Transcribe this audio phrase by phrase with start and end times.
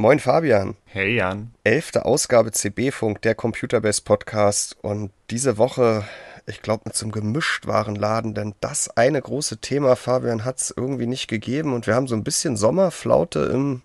[0.00, 0.76] Moin Fabian.
[0.86, 1.52] Hey Jan.
[1.62, 4.78] Elfte Ausgabe CB-Funk, der Computerbase Podcast.
[4.80, 6.04] Und diese Woche,
[6.46, 11.06] ich glaube, mit so einem Gemischtwarenladen, denn das eine große Thema, Fabian, hat es irgendwie
[11.06, 11.74] nicht gegeben.
[11.74, 13.82] Und wir haben so ein bisschen Sommerflaute im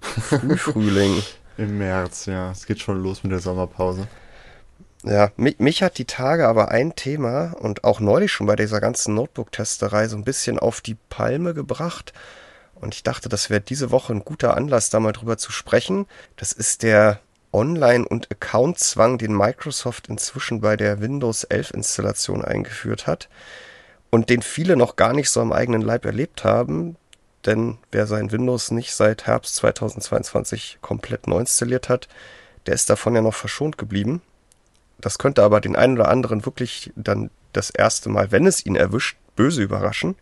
[0.00, 1.22] Frühfrühling.
[1.58, 2.50] Im März, ja.
[2.50, 4.08] Es geht schon los mit der Sommerpause.
[5.02, 8.80] Ja, mich, mich, hat die Tage aber ein Thema und auch neulich schon bei dieser
[8.80, 12.14] ganzen Notebook-Testerei so ein bisschen auf die Palme gebracht.
[12.74, 16.06] Und ich dachte, das wäre diese Woche ein guter Anlass, da mal drüber zu sprechen.
[16.36, 17.20] Das ist der
[17.52, 23.28] Online- und Accountzwang, den Microsoft inzwischen bei der Windows 11 Installation eingeführt hat
[24.10, 26.96] und den viele noch gar nicht so am eigenen Leib erlebt haben.
[27.46, 32.08] Denn wer sein Windows nicht seit Herbst 2022 komplett neu installiert hat,
[32.66, 34.22] der ist davon ja noch verschont geblieben.
[34.98, 38.76] Das könnte aber den einen oder anderen wirklich dann das erste Mal, wenn es ihn
[38.76, 40.16] erwischt, böse überraschen.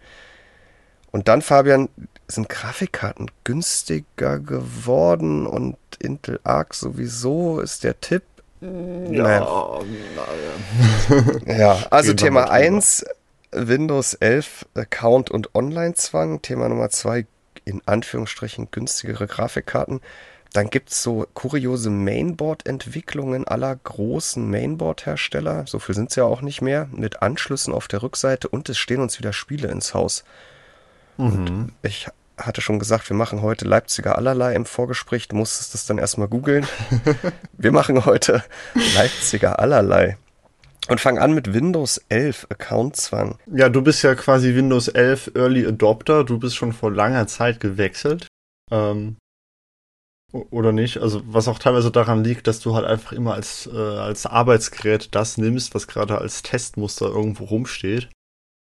[1.11, 1.89] Und dann, Fabian,
[2.35, 8.23] sind Grafikkarten günstiger geworden und Intel Arc sowieso ist der Tipp.
[8.61, 9.67] Ja, naja.
[11.47, 13.05] ja also Thema 1,
[13.51, 16.43] Windows 11 Account und Online-Zwang.
[16.43, 17.27] Thema Nummer 2,
[17.65, 20.01] in Anführungsstrichen günstigere Grafikkarten.
[20.53, 25.65] Dann gibt es so kuriose Mainboard-Entwicklungen aller großen Mainboard-Hersteller.
[25.67, 26.89] So viel sind es ja auch nicht mehr.
[26.93, 30.25] Mit Anschlüssen auf der Rückseite und es stehen uns wieder Spiele ins Haus.
[31.19, 31.73] Mhm.
[31.83, 35.29] ich hatte schon gesagt, wir machen heute Leipziger allerlei im Vorgespräch.
[35.29, 36.67] Du musstest das dann erstmal googeln.
[37.53, 38.43] wir machen heute
[38.95, 40.17] Leipziger allerlei.
[40.89, 43.39] Und fangen an mit Windows 11 Accountzwang.
[43.47, 46.25] Ja, du bist ja quasi Windows 11 Early Adopter.
[46.25, 48.27] Du bist schon vor langer Zeit gewechselt.
[48.71, 49.17] Ähm,
[50.33, 50.99] oder nicht?
[50.99, 55.15] Also was auch teilweise daran liegt, dass du halt einfach immer als, äh, als Arbeitsgerät
[55.15, 58.09] das nimmst, was gerade als Testmuster irgendwo rumsteht.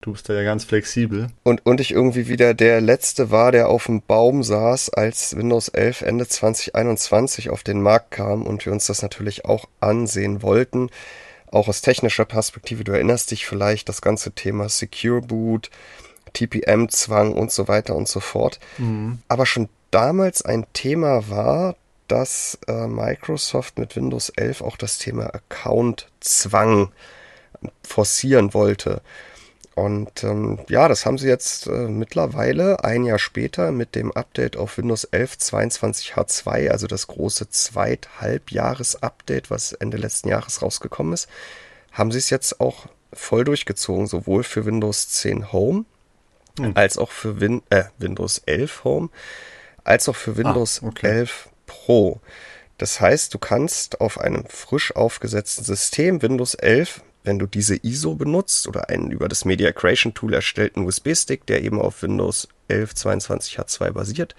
[0.04, 1.28] Du bist da ja ganz flexibel.
[1.44, 5.68] Und, und ich irgendwie wieder der Letzte war, der auf dem Baum saß, als Windows
[5.68, 10.90] 11 Ende 2021 auf den Markt kam und wir uns das natürlich auch ansehen wollten.
[11.50, 15.70] Auch aus technischer Perspektive, du erinnerst dich vielleicht, das ganze Thema Secure Boot,
[16.34, 18.60] TPM-Zwang und so weiter und so fort.
[18.76, 19.20] Mhm.
[19.28, 21.76] Aber schon damals ein Thema war,
[22.08, 26.92] dass äh, Microsoft mit Windows 11 auch das Thema Account-Zwang
[27.82, 29.00] forcieren wollte.
[29.74, 34.56] Und ähm, ja, das haben sie jetzt äh, mittlerweile ein Jahr später mit dem Update
[34.56, 41.28] auf Windows 11 22H2, also das große Zweithalbjahres-Update, was Ende letzten Jahres rausgekommen ist,
[41.90, 45.84] haben sie es jetzt auch voll durchgezogen, sowohl für Windows 10 Home
[46.58, 46.72] hm.
[46.76, 49.08] als auch für Win äh, Windows 11 Home,
[49.82, 51.08] als auch für Windows ah, okay.
[51.08, 52.20] 11 Pro.
[52.78, 58.14] Das heißt, du kannst auf einem frisch aufgesetzten System Windows 11 wenn du diese ISO
[58.14, 62.92] benutzt oder einen über das Media Creation Tool erstellten USB-Stick, der eben auf Windows 11
[62.92, 64.36] 22H2 basiert,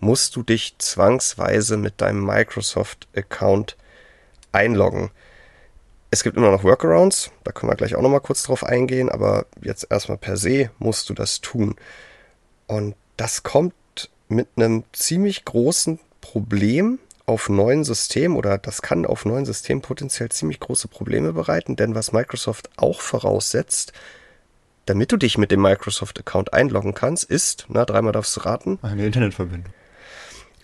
[0.00, 3.76] musst du dich zwangsweise mit deinem Microsoft-Account
[4.52, 5.10] einloggen.
[6.10, 9.46] Es gibt immer noch Workarounds, da können wir gleich auch nochmal kurz drauf eingehen, aber
[9.62, 11.76] jetzt erstmal per se musst du das tun.
[12.66, 13.74] Und das kommt
[14.28, 20.30] mit einem ziemlich großen Problem auf neuen Systemen oder das kann auf neuen Systemen potenziell
[20.30, 23.92] ziemlich große Probleme bereiten, denn was Microsoft auch voraussetzt,
[24.86, 28.78] damit du dich mit dem Microsoft-Account einloggen kannst, ist, na, dreimal darfst du raten.
[28.82, 29.72] Eine Internetverbindung.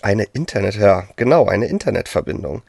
[0.03, 2.63] Eine Internet, ja, genau, eine Internetverbindung.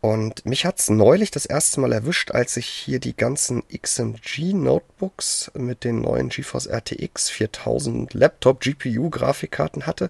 [0.00, 5.52] Und mich hat es neulich das erste Mal erwischt, als ich hier die ganzen XMG-Notebooks
[5.54, 10.08] mit den neuen GeForce RTX 4000 Laptop GPU-Grafikkarten hatte.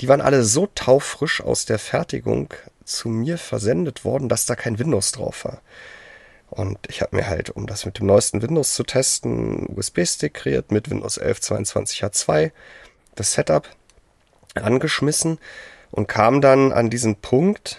[0.00, 2.52] Die waren alle so taufrisch aus der Fertigung
[2.84, 5.60] zu mir versendet worden, dass da kein Windows drauf war.
[6.50, 10.70] Und ich habe mir halt, um das mit dem neuesten Windows zu testen, USB-Stick kreiert
[10.70, 12.52] mit Windows 11 22H2,
[13.16, 13.68] das Setup
[14.54, 15.38] angeschmissen
[15.90, 17.78] und kam dann an diesen Punkt,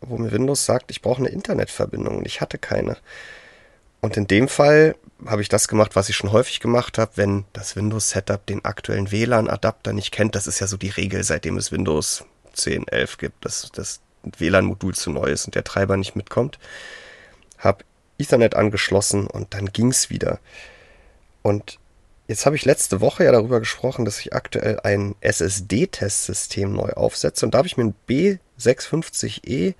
[0.00, 2.96] wo mir Windows sagt, ich brauche eine Internetverbindung und ich hatte keine.
[4.00, 4.96] Und in dem Fall
[5.26, 9.10] habe ich das gemacht, was ich schon häufig gemacht habe, wenn das Windows-Setup den aktuellen
[9.10, 10.34] WLAN-Adapter nicht kennt.
[10.34, 12.24] Das ist ja so die Regel, seitdem es Windows
[12.54, 16.58] 10, 11 gibt, dass das WLAN-Modul zu neu ist und der Treiber nicht mitkommt.
[17.58, 17.84] Habe
[18.18, 20.38] Ethernet angeschlossen und dann ging's wieder.
[21.42, 21.78] Und
[22.28, 27.44] jetzt habe ich letzte Woche ja darüber gesprochen, dass ich aktuell ein SSD-Testsystem neu aufsetze
[27.44, 29.74] und da habe ich mir ein B650E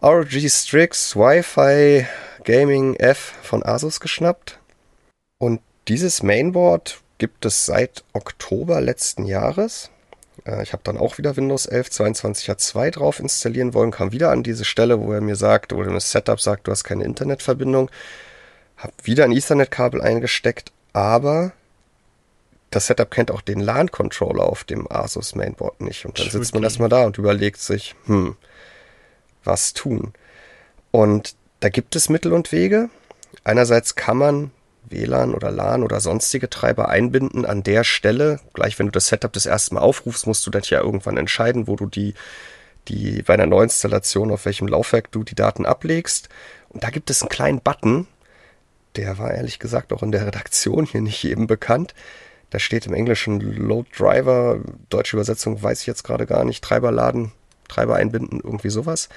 [0.00, 2.06] ROG Strix Wi-Fi
[2.44, 4.60] Gaming F von Asus geschnappt.
[5.38, 9.90] Und dieses Mainboard gibt es seit Oktober letzten Jahres.
[10.46, 14.44] Äh, ich habe dann auch wieder Windows 11 22H2 drauf installieren wollen, kam wieder an
[14.44, 17.90] diese Stelle, wo er mir sagt, oder das Setup sagt, du hast keine Internetverbindung.
[18.76, 21.50] Habe wieder ein Ethernet-Kabel eingesteckt, aber
[22.70, 26.06] das Setup kennt auch den LAN-Controller auf dem Asus Mainboard nicht.
[26.06, 28.36] Und dann sitzt man erstmal da und überlegt sich, hm,
[29.48, 30.12] was tun?
[30.92, 32.88] Und da gibt es Mittel und Wege.
[33.42, 34.50] Einerseits kann man
[34.88, 38.40] WLAN oder LAN oder sonstige Treiber einbinden an der Stelle.
[38.54, 41.66] Gleich wenn du das Setup das erste Mal aufrufst, musst du dann ja irgendwann entscheiden,
[41.66, 42.14] wo du die,
[42.86, 46.28] die bei einer Neuinstallation, auf welchem Laufwerk du die Daten ablegst.
[46.68, 48.06] Und da gibt es einen kleinen Button,
[48.96, 51.94] der war ehrlich gesagt auch in der Redaktion hier nicht jedem bekannt.
[52.50, 56.90] Da steht im Englischen Load Driver, deutsche Übersetzung weiß ich jetzt gerade gar nicht, Treiber
[56.90, 57.32] laden,
[57.68, 59.08] Treiber einbinden, irgendwie sowas.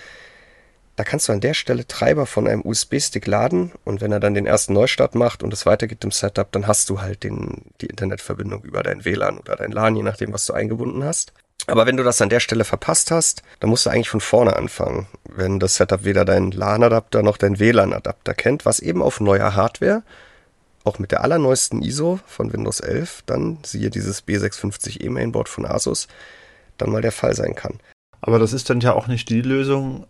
[0.95, 4.33] Da kannst du an der Stelle Treiber von einem USB-Stick laden und wenn er dann
[4.33, 7.87] den ersten Neustart macht und es weitergeht im Setup, dann hast du halt den, die
[7.87, 11.33] Internetverbindung über dein WLAN oder dein LAN, je nachdem, was du eingebunden hast.
[11.67, 14.55] Aber wenn du das an der Stelle verpasst hast, dann musst du eigentlich von vorne
[14.55, 19.55] anfangen, wenn das Setup weder deinen LAN-Adapter noch deinen WLAN-Adapter kennt, was eben auf neuer
[19.55, 20.03] Hardware,
[20.83, 26.07] auch mit der allerneuesten ISO von Windows 11, dann siehe dieses B650 E-Mainboard von Asus,
[26.77, 27.79] dann mal der Fall sein kann.
[28.21, 30.05] Aber das ist dann ja auch nicht die Lösung,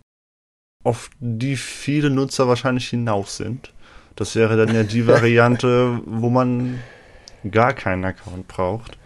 [0.84, 3.74] auf die viele Nutzer wahrscheinlich hinaus sind.
[4.16, 6.82] Das wäre dann ja die Variante, wo man
[7.50, 8.98] gar keinen Account braucht.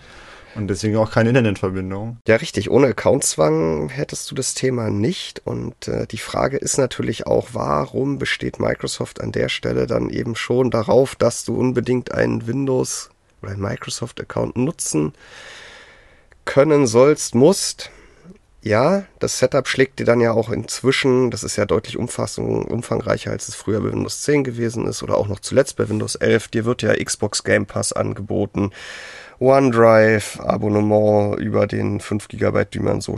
[0.56, 2.18] Und deswegen auch keine Internetverbindung.
[2.28, 2.72] Ja, richtig.
[2.72, 5.42] Ohne Accountzwang hättest du das Thema nicht.
[5.46, 10.36] Und äh, die Frage ist natürlich auch, warum besteht Microsoft an der Stelle dann eben
[10.36, 13.10] schon darauf, dass du unbedingt einen Windows
[13.42, 15.12] oder einen Microsoft-Account nutzen
[16.46, 17.92] können sollst, musst.
[18.66, 23.48] Ja, das Setup schlägt dir dann ja auch inzwischen, das ist ja deutlich umfangreicher, als
[23.48, 26.48] es früher bei Windows 10 gewesen ist oder auch noch zuletzt bei Windows 11.
[26.48, 28.72] Dir wird ja Xbox Game Pass angeboten.
[29.40, 33.18] OneDrive, Abonnement über den 5 GB, die man so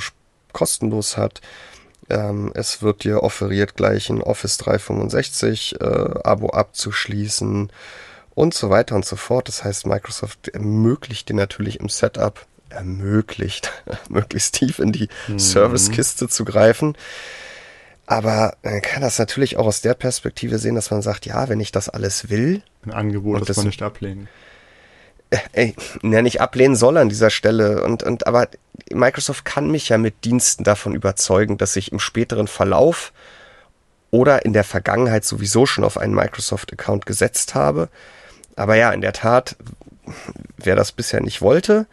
[0.52, 1.40] kostenlos hat.
[2.10, 5.86] Ähm, es wird dir offeriert, gleich ein Office 365 äh,
[6.26, 7.72] Abo abzuschließen
[8.36, 9.48] und so weiter und so fort.
[9.48, 13.72] Das heißt, Microsoft ermöglicht dir natürlich im Setup, ermöglicht,
[14.10, 15.40] möglichst tief in die mhm.
[15.40, 16.96] Servicekiste zu greifen.
[18.06, 21.60] Aber man kann das natürlich auch aus der Perspektive sehen, dass man sagt, ja, wenn
[21.60, 22.62] ich das alles will.
[22.86, 24.30] Ein Angebot, das, das man nicht ablehnen
[25.52, 27.84] ey, ja nicht ablehnen soll an dieser Stelle.
[27.84, 28.48] Und, und aber
[28.92, 33.14] Microsoft kann mich ja mit Diensten davon überzeugen, dass ich im späteren Verlauf
[34.12, 37.90] oder in der Vergangenheit sowieso schon auf einen Microsoft-Account gesetzt habe.
[38.56, 39.56] Aber ja, in der Tat,
[40.58, 41.88] wer das bisher nicht wollte,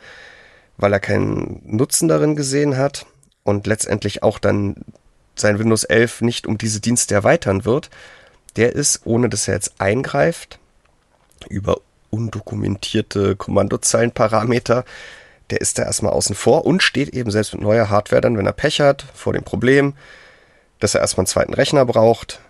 [0.76, 3.06] weil er keinen Nutzen darin gesehen hat
[3.42, 4.76] und letztendlich auch dann
[5.36, 7.90] sein Windows 11 nicht um diese Dienste erweitern wird,
[8.56, 10.58] der ist, ohne dass er jetzt eingreift,
[11.48, 11.78] über
[12.10, 14.84] undokumentierte Kommandozeilenparameter,
[15.50, 18.46] der ist da erstmal außen vor und steht eben selbst mit neuer Hardware dann, wenn
[18.46, 19.94] er Pech hat, vor dem Problem,
[20.78, 22.40] dass er erstmal einen zweiten Rechner braucht,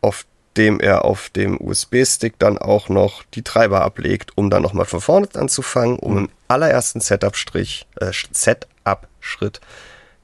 [0.00, 4.86] auf dem er auf dem USB-Stick dann auch noch die Treiber ablegt, um dann nochmal
[4.86, 9.60] von vorne anzufangen, um im allerersten Setup-Strich, äh, Setup-Schritt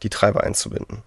[0.03, 1.03] die Treiber einzubinden.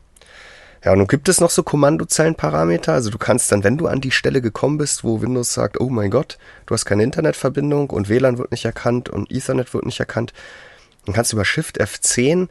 [0.83, 2.91] Ja, und nun gibt es noch so Kommandozeilenparameter.
[2.91, 5.89] Also du kannst dann, wenn du an die Stelle gekommen bist, wo Windows sagt, oh
[5.89, 10.01] mein Gott, du hast keine Internetverbindung und WLAN wird nicht erkannt und Ethernet wird nicht
[10.01, 10.33] erkannt,
[11.05, 12.49] dann kannst du über Shift F10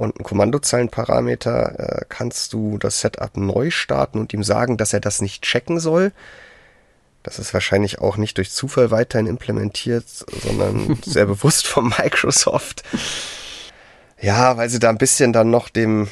[0.00, 5.00] und einen Kommandozeilenparameter äh, kannst du das Setup neu starten und ihm sagen, dass er
[5.00, 6.12] das nicht checken soll.
[7.22, 12.82] Das ist wahrscheinlich auch nicht durch Zufall weiterhin implementiert, sondern sehr bewusst von Microsoft.
[14.22, 16.08] Ja, weil sie da ein bisschen dann noch dem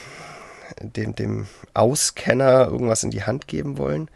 [0.81, 4.11] dem, dem Auskenner irgendwas in die Hand geben wollen.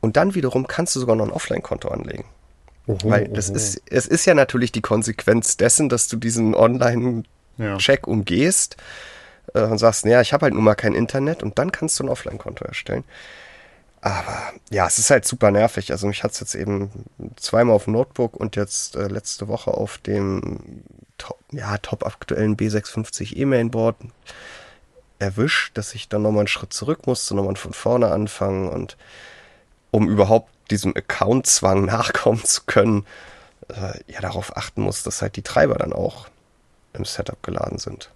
[0.00, 2.24] Und dann wiederum kannst du sogar noch ein Offline-Konto anlegen.
[2.86, 3.56] Oho, Weil das oho.
[3.56, 8.12] ist, es ist ja natürlich die Konsequenz dessen, dass du diesen Online-Check ja.
[8.12, 8.76] umgehst
[9.54, 12.04] äh, und sagst, naja, ich habe halt nun mal kein Internet und dann kannst du
[12.04, 13.04] ein Offline-Konto erstellen.
[14.00, 15.90] Aber ja, es ist halt super nervig.
[15.90, 16.90] Also mich hat es jetzt eben
[17.36, 20.82] zweimal auf dem Notebook und jetzt äh, letzte Woche auf dem
[21.18, 23.96] top, ja, top aktuellen B650 E-Mainboard
[25.18, 28.96] erwischt, dass ich dann nochmal einen Schritt zurück musste, nochmal von vorne anfangen und
[29.90, 33.04] um überhaupt diesem Account-Zwang nachkommen zu können,
[33.68, 36.28] äh, ja darauf achten muss, dass halt die Treiber dann auch
[36.92, 38.10] im Setup geladen sind.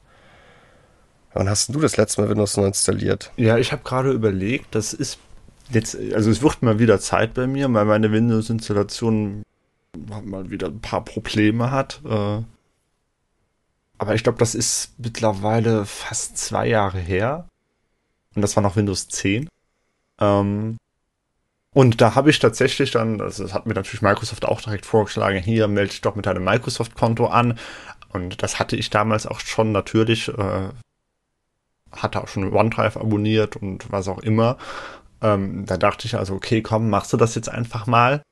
[1.34, 3.32] Wann hast du das letzte Mal Windows neu installiert?
[3.36, 5.18] Ja, ich habe gerade überlegt, das ist
[5.70, 9.42] jetzt, also es wird mal wieder Zeit bei mir, weil meine Windows-Installation
[10.24, 12.00] mal wieder ein paar Probleme hat.
[12.04, 12.42] Äh,
[13.98, 17.48] aber ich glaube, das ist mittlerweile fast zwei Jahre her.
[18.34, 19.48] Und das war noch Windows 10.
[20.20, 20.76] Ähm,
[21.74, 25.38] und da habe ich tatsächlich dann, also das hat mir natürlich Microsoft auch direkt vorgeschlagen,
[25.38, 27.58] hier melde dich doch mit deinem Microsoft-Konto an.
[28.10, 30.68] Und das hatte ich damals auch schon natürlich, äh,
[31.92, 34.58] hatte auch schon OneDrive abonniert und was auch immer.
[35.20, 38.22] Ähm, da dachte ich also, okay, komm, machst du das jetzt einfach mal.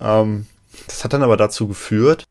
[0.00, 0.46] Ähm,
[0.86, 2.24] das hat dann aber dazu geführt,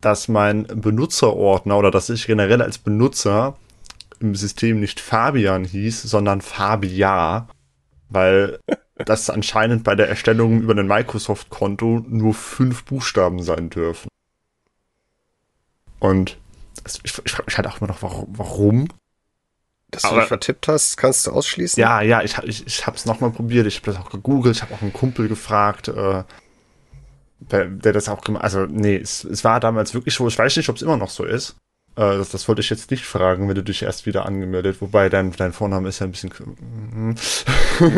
[0.00, 3.56] dass mein Benutzerordner oder dass ich generell als Benutzer
[4.20, 7.48] im System nicht Fabian hieß, sondern Fabia,
[8.08, 8.58] weil
[8.96, 14.08] das anscheinend bei der Erstellung über ein Microsoft-Konto nur fünf Buchstaben sein dürfen.
[15.98, 16.38] Und
[16.84, 18.26] ich, ich frage mich halt auch immer noch, warum.
[18.30, 18.88] warum?
[19.90, 21.80] Dass du dich vertippt hast, kannst du ausschließen?
[21.80, 23.66] Ja, ja, ich, ich, ich habe es nochmal probiert.
[23.66, 24.56] Ich habe das auch gegoogelt.
[24.56, 26.24] Ich habe auch einen Kumpel gefragt, äh,
[27.38, 30.26] der, der das auch gemacht Also, nee, es, es war damals wirklich so.
[30.26, 31.56] Ich weiß nicht, ob es immer noch so ist.
[31.96, 34.80] Äh, das, das wollte ich jetzt nicht fragen, wenn du dich erst wieder angemeldet.
[34.80, 36.30] Wobei dein, dein Vorname ist ja ein bisschen.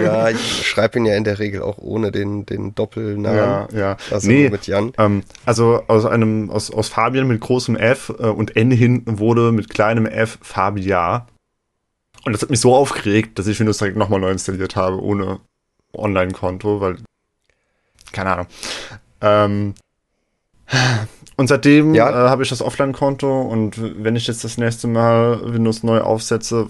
[0.00, 3.36] ja, ich schreibe ihn ja in der Regel auch ohne den, den Doppelnamen.
[3.36, 3.96] Ja, ja.
[4.10, 4.92] Also nee, mit Jan.
[4.98, 9.50] Ähm, also aus einem, aus, aus Fabian mit großem F äh, und N hinten wurde
[9.50, 11.26] mit kleinem F Fabia.
[12.24, 15.40] Und das hat mich so aufgeregt, dass ich Windows direkt nochmal neu installiert habe, ohne
[15.92, 16.98] Online-Konto, weil.
[18.12, 18.46] Keine Ahnung.
[19.20, 19.74] Ähm,
[21.38, 22.10] und seitdem ja.
[22.10, 26.66] äh, habe ich das Offline-Konto und wenn ich jetzt das nächste Mal Windows neu aufsetze,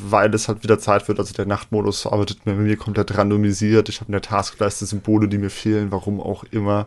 [0.00, 3.88] weil es halt wieder Zeit wird, also der Nachtmodus arbeitet bei mir komplett randomisiert.
[3.88, 6.86] Ich habe in der Taskleiste Symbole, die mir fehlen, warum auch immer.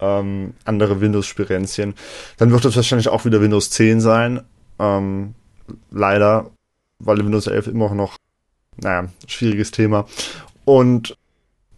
[0.00, 1.94] Ähm, andere Windows-Spirenzchen.
[2.36, 4.40] Dann wird es wahrscheinlich auch wieder Windows 10 sein.
[4.80, 5.34] Ähm,
[5.92, 6.50] leider,
[6.98, 8.16] weil Windows 11 immer noch,
[8.76, 10.06] naja, schwieriges Thema.
[10.64, 11.16] Und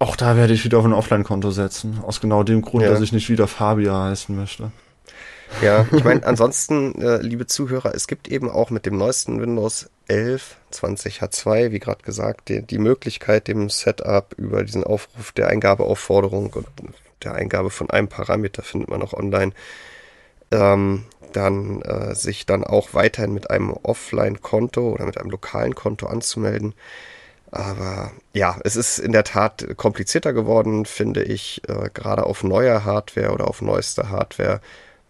[0.01, 2.01] auch da werde ich wieder auf ein Offline-Konto setzen.
[2.05, 2.91] Aus genau dem Grund, ja.
[2.91, 4.73] dass ich nicht wieder Fabia heißen möchte.
[5.63, 9.91] Ja, ich meine, ansonsten, äh, liebe Zuhörer, es gibt eben auch mit dem neuesten Windows
[10.09, 16.53] 11 20H2, wie gerade gesagt, die, die Möglichkeit, dem Setup über diesen Aufruf der Eingabeaufforderung
[16.55, 16.67] und
[17.23, 19.53] der Eingabe von einem Parameter findet man auch online,
[20.51, 26.07] ähm, dann äh, sich dann auch weiterhin mit einem Offline-Konto oder mit einem lokalen Konto
[26.07, 26.75] anzumelden.
[27.51, 32.85] Aber ja, es ist in der Tat komplizierter geworden, finde ich, äh, gerade auf neuer
[32.85, 34.61] Hardware oder auf neuester Hardware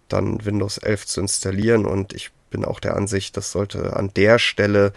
[0.09, 1.85] dann Windows 11 zu installieren.
[1.85, 4.93] Und ich bin auch der Ansicht, das sollte an der Stelle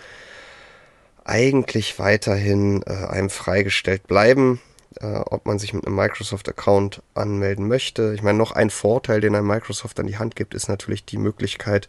[1.25, 4.61] eigentlich weiterhin äh, einem freigestellt bleiben,
[4.99, 8.13] äh, ob man sich mit einem Microsoft-Account anmelden möchte.
[8.13, 11.17] Ich meine, noch ein Vorteil, den ein Microsoft an die Hand gibt, ist natürlich die
[11.17, 11.87] Möglichkeit,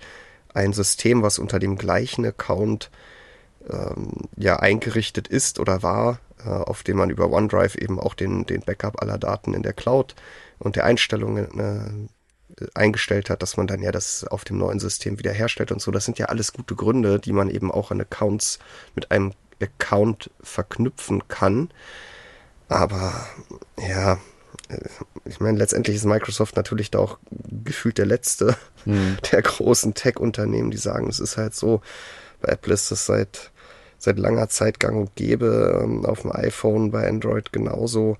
[0.53, 2.91] ein System, was unter dem gleichen Account
[3.71, 8.47] ähm, ja eingerichtet ist oder war, äh, auf dem man über OneDrive eben auch den,
[8.47, 10.15] den Backup aller Daten in der Cloud
[10.59, 15.19] und der Einstellungen äh, eingestellt hat, dass man dann ja das auf dem neuen System
[15.19, 15.91] wiederherstellt und so.
[15.91, 18.59] Das sind ja alles gute Gründe, die man eben auch an Accounts
[18.95, 21.71] mit einem Account verknüpfen kann.
[22.69, 23.27] Aber
[23.79, 24.19] ja,
[24.69, 24.79] äh,
[25.25, 27.19] ich meine, letztendlich ist Microsoft natürlich da auch
[27.65, 29.17] gefühlt der letzte hm.
[29.33, 31.81] der großen Tech-Unternehmen, die sagen, es ist halt so.
[32.41, 33.53] Bei Apple ist das seit
[34.05, 35.81] seit langer Zeit gang und gäbe.
[35.83, 38.17] Ähm, auf dem iPhone, bei Android genauso.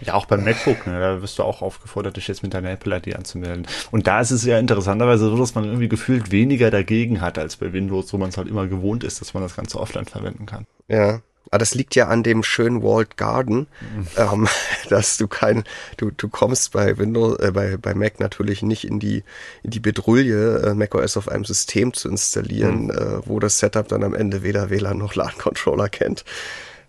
[0.00, 1.00] Ja, auch beim MacBook, ne?
[1.00, 3.66] da wirst du auch aufgefordert, dich jetzt mit deiner Apple-ID anzumelden.
[3.90, 7.56] Und da ist es ja interessanterweise so, dass man irgendwie gefühlt weniger dagegen hat als
[7.56, 10.46] bei Windows, wo man es halt immer gewohnt ist, dass man das Ganze offline verwenden
[10.46, 10.66] kann.
[10.86, 14.06] Ja, aber ah, das liegt ja an dem schönen Walled Garden, mhm.
[14.16, 14.48] ähm,
[14.90, 15.64] dass du kein,
[15.96, 19.24] du, du kommst bei Windows, äh, bei, bei Mac natürlich nicht in die,
[19.62, 22.90] in die Bedrulle, äh, macOS auf einem System zu installieren, mhm.
[22.90, 26.24] äh, wo das Setup dann am Ende weder WLAN noch LAN-Controller kennt.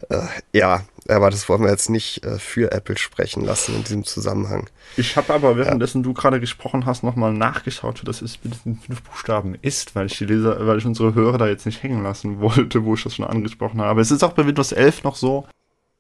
[0.10, 4.04] Äh, ja, aber das wollen wir jetzt nicht äh, für Apple sprechen lassen in diesem
[4.04, 4.70] Zusammenhang.
[4.98, 6.04] Ich habe aber währenddessen ja.
[6.04, 10.08] du gerade gesprochen hast, nochmal nachgeschaut, wie das ist mit diesen fünf Buchstaben ist, weil
[10.08, 13.04] ich die Leser, weil ich unsere Hörer da jetzt nicht hängen lassen wollte, wo ich
[13.04, 14.02] das schon angesprochen habe.
[14.02, 15.46] Es ist auch bei Windows 11 noch so,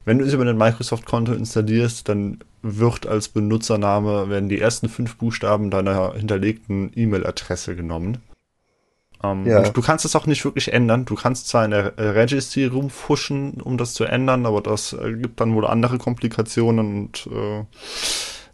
[0.05, 5.17] wenn du es über ein Microsoft-Konto installierst, dann wird als Benutzername, werden die ersten fünf
[5.17, 8.17] Buchstaben deiner hinterlegten E-Mail-Adresse genommen.
[9.23, 9.69] Ähm, ja.
[9.69, 11.05] Du kannst es auch nicht wirklich ändern.
[11.05, 15.41] Du kannst zwar in der Registry rumfuschen, um das zu ändern, aber das äh, gibt
[15.41, 17.65] dann wohl andere Komplikationen und äh,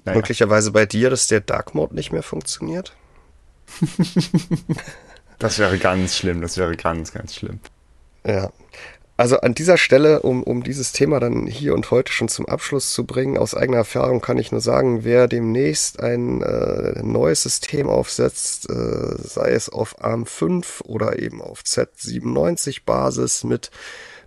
[0.05, 0.17] naja.
[0.17, 2.95] Möglicherweise bei dir, dass der Dark Mode nicht mehr funktioniert?
[5.39, 7.59] das wäre ganz schlimm, das wäre ganz, ganz schlimm.
[8.23, 8.51] Ja.
[9.17, 12.93] Also an dieser Stelle, um, um dieses Thema dann hier und heute schon zum Abschluss
[12.93, 17.87] zu bringen, aus eigener Erfahrung kann ich nur sagen, wer demnächst ein äh, neues System
[17.87, 23.71] aufsetzt, äh, sei es auf ARM5 oder eben auf Z97 Basis mit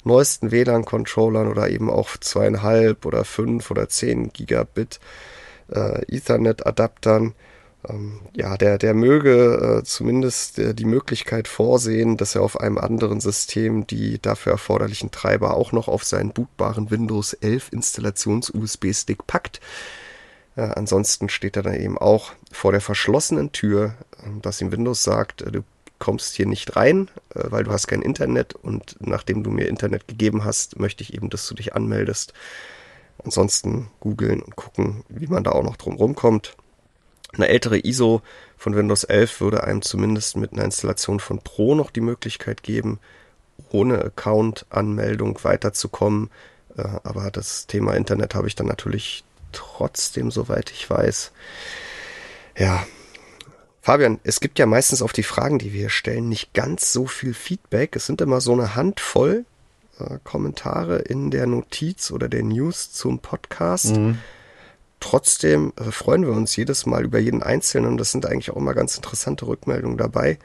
[0.04, 5.00] neuesten WLAN-Controllern oder eben auch zweieinhalb oder fünf oder zehn Gigabit
[5.70, 7.34] äh, Ethernet-Adaptern,
[7.88, 12.78] ähm, ja, der, der möge äh, zumindest äh, die Möglichkeit vorsehen, dass er auf einem
[12.78, 19.60] anderen System die dafür erforderlichen Treiber auch noch auf seinen bootbaren Windows 11 Installations-USB-Stick packt.
[20.56, 25.04] Äh, ansonsten steht er dann eben auch vor der verschlossenen Tür, äh, dass ihm Windows
[25.04, 25.62] sagt, äh, du
[26.00, 30.08] kommst hier nicht rein, äh, weil du hast kein Internet und nachdem du mir Internet
[30.08, 32.32] gegeben hast, möchte ich eben, dass du dich anmeldest.
[33.24, 36.56] Ansonsten googeln und gucken, wie man da auch noch drum rumkommt.
[37.34, 38.22] Eine ältere ISO
[38.56, 42.98] von Windows 11 würde einem zumindest mit einer Installation von Pro noch die Möglichkeit geben,
[43.70, 46.30] ohne Account-Anmeldung weiterzukommen.
[46.76, 51.32] Äh, aber das Thema Internet habe ich dann natürlich trotzdem, soweit ich weiß.
[52.56, 52.86] Ja.
[53.82, 57.32] Fabian, es gibt ja meistens auf die Fragen, die wir stellen, nicht ganz so viel
[57.32, 57.96] Feedback.
[57.96, 59.44] Es sind immer so eine Handvoll
[59.98, 63.96] äh, Kommentare in der Notiz oder der News zum Podcast.
[63.96, 64.18] Mhm.
[65.00, 68.74] Trotzdem äh, freuen wir uns jedes Mal über jeden Einzelnen das sind eigentlich auch immer
[68.74, 70.38] ganz interessante Rückmeldungen dabei.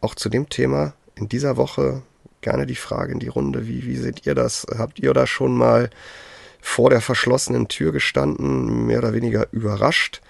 [0.00, 2.02] Auch zu dem Thema in dieser Woche
[2.40, 3.68] gerne die Frage in die Runde.
[3.68, 4.66] Wie, wie seht ihr das?
[4.76, 5.90] Habt ihr da schon mal
[6.60, 10.20] vor der verschlossenen Tür gestanden, mehr oder weniger überrascht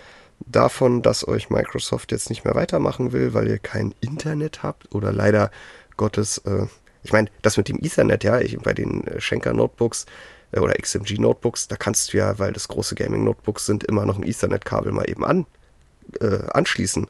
[0.46, 5.12] davon, dass euch Microsoft jetzt nicht mehr weitermachen will, weil ihr kein Internet habt oder
[5.12, 5.50] leider
[5.96, 6.66] Gottes, äh,
[7.02, 10.06] ich meine, das mit dem Ethernet, ja, ich, bei den äh, Schenker Notebooks
[10.60, 14.18] oder XMG Notebooks, da kannst du ja, weil das große Gaming Notebooks sind, immer noch
[14.18, 15.46] ein Ethernet-Kabel mal eben an,
[16.20, 17.06] äh, anschließen.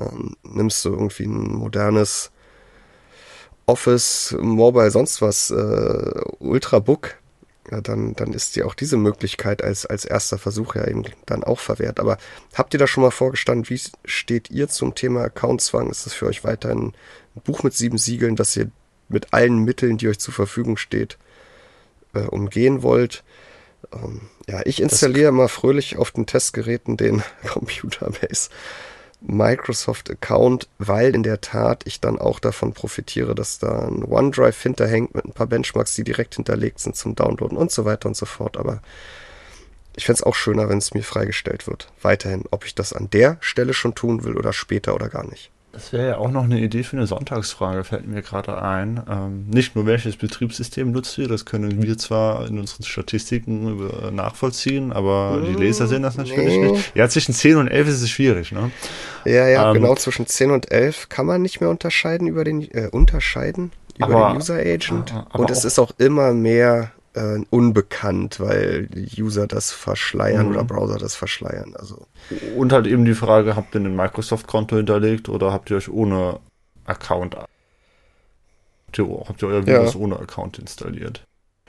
[0.00, 2.30] Ähm, nimmst du irgendwie ein modernes
[3.66, 7.14] Office, Mobile, sonst was, äh, Ultrabook,
[7.70, 11.44] ja, dann, dann ist dir auch diese Möglichkeit als, als erster Versuch ja eben dann
[11.44, 12.00] auch verwehrt.
[12.00, 12.18] Aber
[12.54, 15.88] habt ihr da schon mal vorgestanden, wie steht ihr zum Thema Accountzwang?
[15.88, 16.92] Ist das für euch weiterhin
[17.36, 18.70] ein Buch mit sieben Siegeln, dass ihr
[19.08, 21.18] mit allen Mitteln, die euch zur Verfügung steht,
[22.14, 23.24] äh, umgehen wollt?
[23.92, 28.50] Ähm, ja, ich installiere mal fröhlich auf den Testgeräten den Computerbase
[29.24, 35.14] Microsoft-Account, weil in der Tat ich dann auch davon profitiere, dass da ein OneDrive hinterhängt
[35.14, 38.26] mit ein paar Benchmarks, die direkt hinterlegt sind zum Downloaden und so weiter und so
[38.26, 38.56] fort.
[38.56, 38.82] Aber
[39.94, 41.92] ich fände es auch schöner, wenn es mir freigestellt wird.
[42.02, 45.51] Weiterhin, ob ich das an der Stelle schon tun will oder später oder gar nicht.
[45.72, 49.02] Das wäre ja auch noch eine Idee für eine Sonntagsfrage, fällt mir gerade ein.
[49.08, 54.10] Ähm, nicht nur welches Betriebssystem nutzt ihr, das können wir zwar in unseren Statistiken über,
[54.10, 56.72] nachvollziehen, aber hm, die Leser sehen das natürlich nee.
[56.72, 56.94] nicht.
[56.94, 58.70] Ja, zwischen 10 und 11 ist es schwierig, ne?
[59.24, 62.70] Ja, ja, ähm, genau, zwischen 10 und 11 kann man nicht mehr unterscheiden über den,
[62.70, 65.14] äh, unterscheiden über aber, den User Agent.
[65.32, 70.52] und es ist auch immer mehr äh, unbekannt, weil User das verschleiern mhm.
[70.52, 71.74] oder Browser das verschleiern.
[71.76, 72.06] Also.
[72.56, 76.40] Und halt eben die Frage, habt ihr ein Microsoft-Konto hinterlegt oder habt ihr euch ohne
[76.84, 77.36] Account
[78.92, 80.00] habt ihr, habt ihr euer Windows ja.
[80.00, 81.24] ohne Account installiert?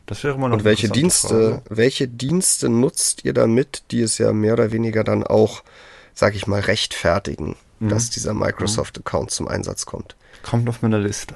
[0.06, 1.62] Das wäre mal eine Und welche Dienste, Frage.
[1.70, 5.64] welche Dienste nutzt ihr damit, die es ja mehr oder weniger dann auch,
[6.14, 7.90] sag ich mal, rechtfertigen, mhm.
[7.90, 10.16] dass dieser Microsoft-Account zum Einsatz kommt?
[10.42, 11.36] Kommt auf meine Liste.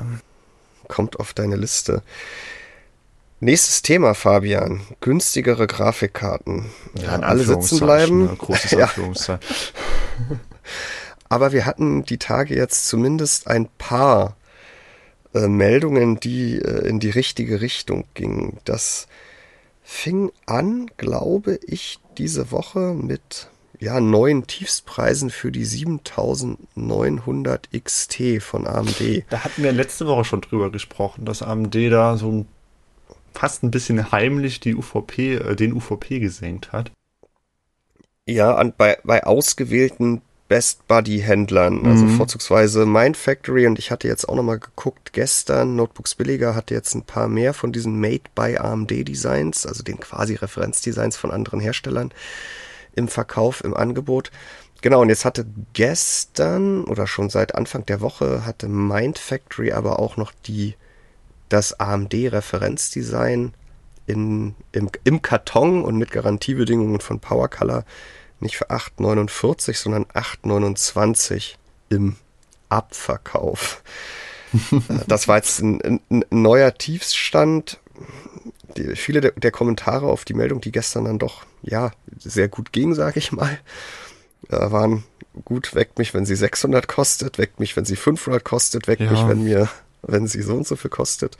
[0.89, 2.01] Kommt auf deine Liste.
[3.39, 4.81] Nächstes Thema, Fabian.
[4.99, 6.65] Günstigere Grafikkarten.
[6.99, 8.25] Ja, alle sitzen bleiben.
[8.25, 8.35] Ne?
[8.35, 8.89] Großes ja.
[11.29, 14.35] Aber wir hatten die Tage jetzt zumindest ein paar
[15.33, 18.57] äh, Meldungen, die äh, in die richtige Richtung gingen.
[18.65, 19.07] Das
[19.83, 28.65] fing an, glaube ich, diese Woche mit ja, neuen Tiefspreisen für die 7900 XT von
[28.65, 29.23] AMD.
[29.29, 32.47] Da hatten wir letzte Woche schon drüber gesprochen, dass AMD da so ein
[33.33, 36.91] fast ein bisschen heimlich die UVP, äh, den UVP gesenkt hat.
[38.25, 42.17] Ja, an, bei, bei ausgewählten Best Buddy Händlern, also mhm.
[42.17, 47.03] vorzugsweise Mindfactory und ich hatte jetzt auch nochmal geguckt, gestern Notebooks Billiger hatte jetzt ein
[47.03, 52.13] paar mehr von diesen Made by AMD Designs, also den quasi Referenzdesigns von anderen Herstellern
[52.95, 54.31] im Verkauf, im Angebot.
[54.81, 60.15] Genau, und jetzt hatte gestern oder schon seit Anfang der Woche hatte Mindfactory aber auch
[60.15, 60.75] noch die
[61.49, 63.53] das AMD-Referenzdesign
[64.05, 67.83] in, im, im Karton und mit Garantiebedingungen von PowerColor
[68.39, 71.55] nicht für 8,49, sondern 8,29
[71.89, 72.15] im
[72.69, 73.83] Abverkauf.
[75.07, 77.81] Das war jetzt ein, ein, ein neuer Tiefsstand.
[78.77, 82.71] Die, viele der, der, Kommentare auf die Meldung, die gestern dann doch ja sehr gut
[82.71, 83.59] ging, sage ich mal,
[84.49, 85.03] äh, waren
[85.43, 89.11] gut, weckt mich, wenn sie 600 kostet, weckt mich, wenn sie 500 kostet, weckt ja.
[89.11, 89.67] mich, wenn mir
[90.07, 91.37] wenn sie so und so viel kostet.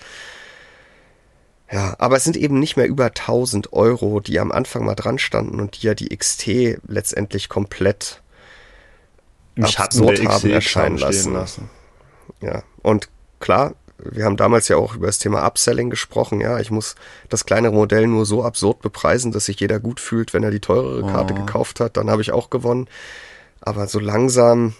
[1.71, 5.19] Ja, aber es sind eben nicht mehr über 1000 Euro, die am Anfang mal dran
[5.19, 8.21] standen und die ja die XT letztendlich komplett
[9.55, 11.33] Im absurd haben erscheinen lassen.
[11.33, 11.69] lassen.
[12.41, 16.39] Ja, und klar, wir haben damals ja auch über das Thema Upselling gesprochen.
[16.39, 16.95] Ja, ich muss
[17.29, 20.59] das kleinere Modell nur so absurd bepreisen, dass sich jeder gut fühlt, wenn er die
[20.59, 21.37] teurere Karte oh.
[21.37, 21.97] gekauft hat.
[21.97, 22.87] Dann habe ich auch gewonnen.
[23.59, 24.73] Aber so langsam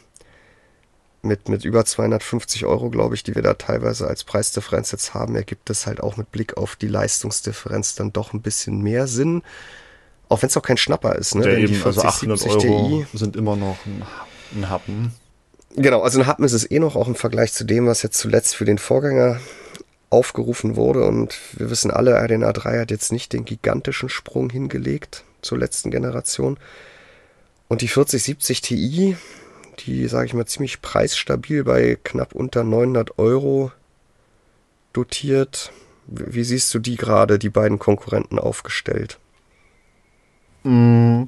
[1.22, 5.36] mit, mit über 250 Euro, glaube ich, die wir da teilweise als Preisdifferenz jetzt haben,
[5.36, 9.44] ergibt es halt auch mit Blick auf die Leistungsdifferenz dann doch ein bisschen mehr Sinn.
[10.30, 11.36] Auch wenn es auch kein Schnapper ist.
[11.36, 11.50] Ne?
[11.50, 14.04] Ja, eben, also 800 Euro Ti, sind immer noch ein,
[14.56, 15.14] ein Happen.
[15.76, 18.18] Genau, also ein Happen ist es eh noch, auch im Vergleich zu dem, was jetzt
[18.18, 19.40] zuletzt für den Vorgänger
[20.10, 21.06] aufgerufen wurde.
[21.06, 25.92] Und wir wissen alle, RDNA 3 hat jetzt nicht den gigantischen Sprung hingelegt zur letzten
[25.92, 26.58] Generation.
[27.68, 29.18] Und die 4070 Ti,
[29.80, 33.72] die sage ich mal ziemlich preisstabil bei knapp unter 900 Euro
[34.94, 35.72] dotiert.
[36.08, 39.20] Wie siehst du die gerade, die beiden Konkurrenten aufgestellt?
[40.64, 41.24] Mm.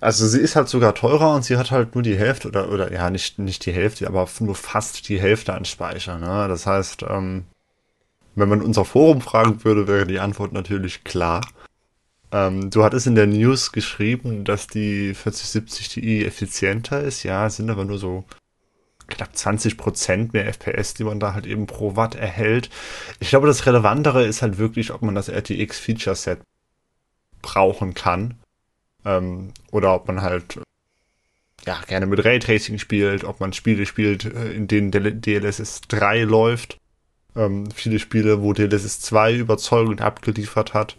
[0.00, 2.92] Also sie ist halt sogar teurer und sie hat halt nur die Hälfte oder oder
[2.92, 6.18] ja nicht nicht die Hälfte, aber nur fast die Hälfte an Speicher.
[6.18, 6.48] Ne?
[6.48, 7.44] Das heißt, ähm,
[8.34, 11.42] wenn man unser Forum fragen würde, wäre die Antwort natürlich klar.
[12.32, 17.22] Ähm, du hattest in der News geschrieben, dass die 4070 Ti effizienter ist.
[17.22, 18.24] Ja, sind aber nur so
[19.06, 22.70] knapp 20 Prozent mehr FPS, die man da halt eben pro Watt erhält.
[23.20, 26.40] Ich glaube, das Relevantere ist halt wirklich, ob man das RTX Feature Set
[27.42, 28.38] brauchen kann.
[29.04, 30.60] Ähm, oder ob man halt
[31.66, 36.78] ja, gerne mit Raytracing spielt, ob man Spiele spielt, äh, in denen DLSS 3 läuft.
[37.36, 40.96] Ähm, viele Spiele, wo DLSS 2 überzeugend abgeliefert hat.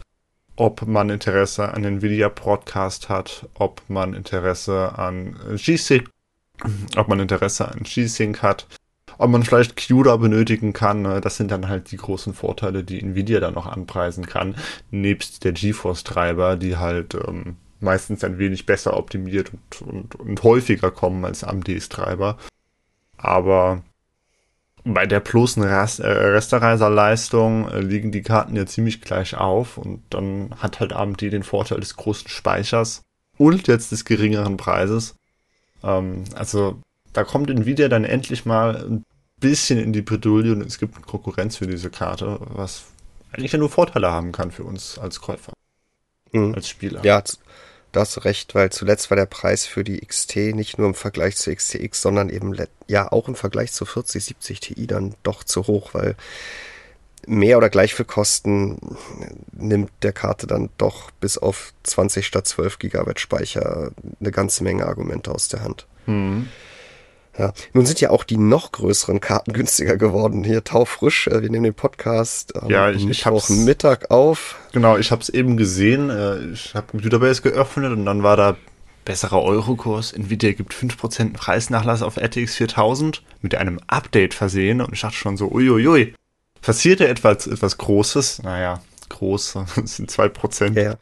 [0.56, 6.10] Ob man Interesse an Nvidia Broadcast hat, ob man Interesse an G-Sync,
[6.96, 8.68] ob man Interesse an G-Sync hat,
[9.18, 11.02] ob man vielleicht CUDA benötigen kann.
[11.02, 11.22] Ne?
[11.22, 14.56] Das sind dann halt die großen Vorteile, die Nvidia dann noch anpreisen kann,
[14.92, 20.92] nebst der GeForce-Treiber, die halt ähm, meistens ein wenig besser optimiert und, und, und häufiger
[20.92, 22.38] kommen als AMDs Treiber.
[23.18, 23.84] Aber
[24.86, 30.04] bei der bloßen Rast, äh, Rasterizerleistung äh, liegen die Karten ja ziemlich gleich auf und
[30.10, 33.02] dann hat halt AMD den Vorteil des großen Speichers
[33.38, 35.16] und jetzt des geringeren Preises.
[35.84, 36.80] Ähm, also
[37.14, 39.06] da kommt Nvidia dann endlich mal ein
[39.40, 42.84] bisschen in die Bredouille und es gibt Konkurrenz für diese Karte, was
[43.32, 45.54] eigentlich ja nur Vorteile haben kann für uns als Käufer,
[46.32, 46.56] mhm.
[46.56, 47.04] als Spieler.
[47.04, 47.24] Ja,
[47.94, 50.96] da hast du recht, weil zuletzt war der Preis für die XT nicht nur im
[50.96, 52.56] Vergleich zu XTX, sondern eben
[52.88, 56.16] ja auch im Vergleich zu 4070 Ti dann doch zu hoch, weil
[57.28, 58.98] mehr oder gleich viel Kosten
[59.52, 64.86] nimmt der Karte dann doch bis auf 20 statt 12 Gigabyte Speicher eine ganze Menge
[64.86, 65.86] Argumente aus der Hand.
[66.08, 66.50] Mhm.
[67.38, 67.52] Ja.
[67.74, 70.44] Nun sind ja auch die noch größeren Karten günstiger geworden.
[70.44, 74.56] Hier taufrisch, äh, wir nehmen den Podcast am ja, ich, ich hab's, Mittag auf.
[74.72, 76.10] Genau, ich habe es eben gesehen.
[76.10, 78.56] Äh, ich habe Computerbase geöffnet und dann war da
[79.06, 80.14] besserer Eurokurs.
[80.14, 85.38] Nvidia gibt 5% Preisnachlass auf RTX 4000 mit einem Update versehen und ich dachte schon
[85.38, 86.14] so, uiuiui,
[86.62, 88.44] passiert ja etwas, etwas Großes?
[88.44, 90.80] Naja, groß, das sind 2%.
[90.80, 90.96] Ja,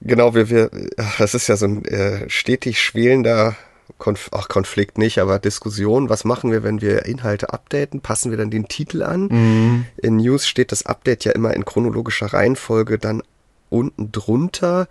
[0.00, 0.70] genau, wir, wir,
[1.18, 3.56] das ist ja so ein äh, stetig schwelender
[3.98, 6.08] Konf ach, Konflikt nicht, aber Diskussion.
[6.08, 8.00] Was machen wir, wenn wir Inhalte updaten?
[8.00, 9.28] Passen wir dann den Titel an?
[9.28, 9.86] Mhm.
[9.96, 13.22] In News steht das Update ja immer in chronologischer Reihenfolge dann
[13.70, 14.88] unten drunter.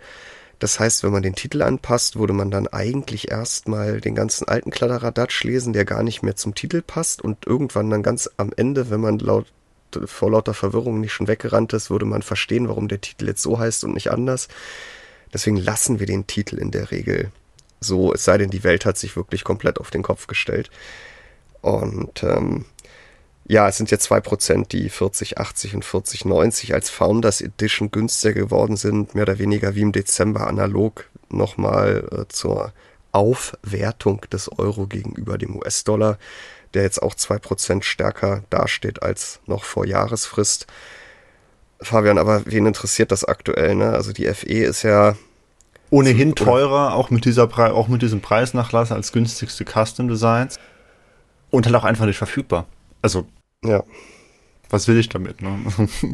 [0.58, 4.70] Das heißt, wenn man den Titel anpasst, würde man dann eigentlich erstmal den ganzen alten
[4.70, 8.90] Kladderadatsch lesen, der gar nicht mehr zum Titel passt und irgendwann dann ganz am Ende,
[8.90, 9.46] wenn man laut
[10.04, 13.58] vor lauter Verwirrung nicht schon weggerannt ist, würde man verstehen, warum der Titel jetzt so
[13.58, 14.48] heißt und nicht anders.
[15.32, 17.30] Deswegen lassen wir den Titel in der Regel
[17.80, 20.70] so, es sei denn, die Welt hat sich wirklich komplett auf den Kopf gestellt.
[21.60, 22.64] Und ähm,
[23.48, 28.76] ja, es sind jetzt zwei Prozent, die 4080 und 4090 als Founders Edition günstiger geworden
[28.76, 32.72] sind, mehr oder weniger wie im Dezember analog nochmal äh, zur
[33.12, 36.18] Aufwertung des Euro gegenüber dem US-Dollar,
[36.74, 40.66] der jetzt auch zwei Prozent stärker dasteht als noch vor Jahresfrist.
[41.80, 43.74] Fabian, aber wen interessiert das aktuell?
[43.74, 43.90] Ne?
[43.92, 45.16] Also die FE ist ja
[45.90, 50.58] ohnehin teurer, auch mit dieser Pre auch mit diesem Preisnachlass als günstigste Custom Designs
[51.50, 52.66] und halt auch einfach nicht verfügbar.
[53.02, 53.26] Also
[53.64, 53.82] ja,
[54.70, 55.42] was will ich damit?
[55.42, 55.58] Ne?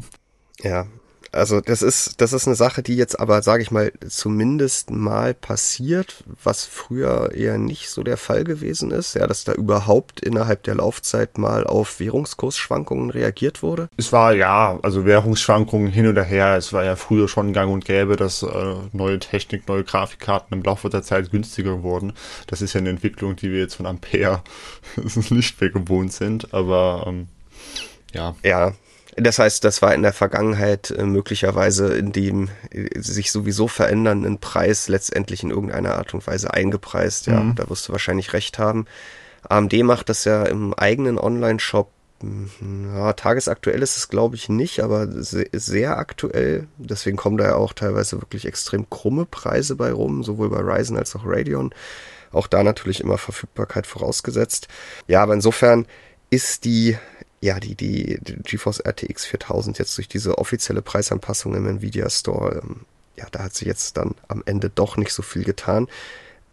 [0.61, 0.87] ja,
[1.33, 5.33] also das ist, das ist eine Sache, die jetzt aber, sage ich mal, zumindest mal
[5.33, 10.63] passiert, was früher eher nicht so der Fall gewesen ist, ja, dass da überhaupt innerhalb
[10.65, 13.89] der Laufzeit mal auf Währungskursschwankungen reagiert wurde.
[13.97, 17.85] Es war ja, also Währungsschwankungen hin oder her, es war ja früher schon gang und
[17.85, 22.13] gäbe, dass äh, neue Technik, neue Grafikkarten im Laufe der Zeit günstiger wurden.
[22.47, 24.43] Das ist ja eine Entwicklung, die wir jetzt von Ampere
[25.31, 27.29] nicht mehr gewohnt sind, aber ähm,
[28.13, 28.35] ja.
[28.45, 28.75] Ja,
[29.17, 34.39] das heißt, das war in der Vergangenheit äh, möglicherweise in dem äh, sich sowieso verändernden
[34.39, 37.27] Preis letztendlich in irgendeiner Art und Weise eingepreist.
[37.27, 37.55] Ja, mhm.
[37.55, 38.87] da wirst du wahrscheinlich recht haben.
[39.49, 41.91] AMD macht das ja im eigenen Online-Shop.
[42.21, 46.69] Hm, ja, tagesaktuell ist es, glaube ich, nicht, aber sehr, sehr aktuell.
[46.79, 50.97] Deswegen kommen da ja auch teilweise wirklich extrem krumme Preise bei rum, sowohl bei Ryzen
[50.97, 51.75] als auch Radeon.
[52.31, 54.69] Auch da natürlich immer Verfügbarkeit vorausgesetzt.
[55.07, 55.87] Ja, aber insofern
[56.31, 56.97] ist die
[57.43, 62.63] ja, die, die, die GeForce RTX 4000 jetzt durch diese offizielle Preisanpassung im Nvidia Store,
[62.63, 65.89] ähm, ja, da hat sich jetzt dann am Ende doch nicht so viel getan.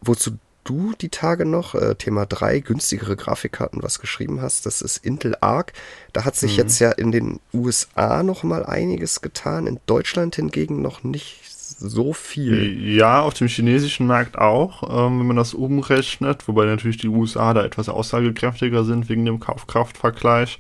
[0.01, 0.31] Wozu
[0.63, 5.35] du die Tage noch, äh, Thema 3, günstigere Grafikkarten, was geschrieben hast, das ist Intel
[5.41, 5.73] Arc.
[6.11, 6.57] Da hat sich mhm.
[6.57, 11.41] jetzt ja in den USA noch mal einiges getan, in Deutschland hingegen noch nicht
[11.77, 12.83] so viel.
[12.83, 17.53] Ja, auf dem chinesischen Markt auch, ähm, wenn man das umrechnet, wobei natürlich die USA
[17.53, 20.59] da etwas aussagekräftiger sind wegen dem Kaufkraftvergleich.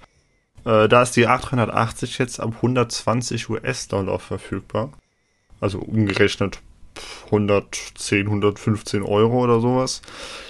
[0.65, 4.91] Äh, da ist die A380 jetzt ab 120 US-Dollar verfügbar.
[5.59, 6.61] Also umgerechnet
[7.25, 10.01] 110, 115 Euro oder sowas.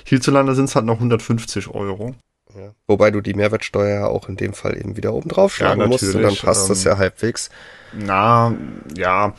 [0.06, 2.16] Hierzulande sind es halt noch 150 Euro.
[2.56, 2.74] Ja.
[2.88, 6.16] Wobei du die Mehrwertsteuer auch in dem Fall eben wieder oben drauf schlagen ja, musst
[6.16, 7.50] und dann passt ähm, das ja halbwegs.
[7.94, 8.56] Na,
[8.98, 9.34] ja.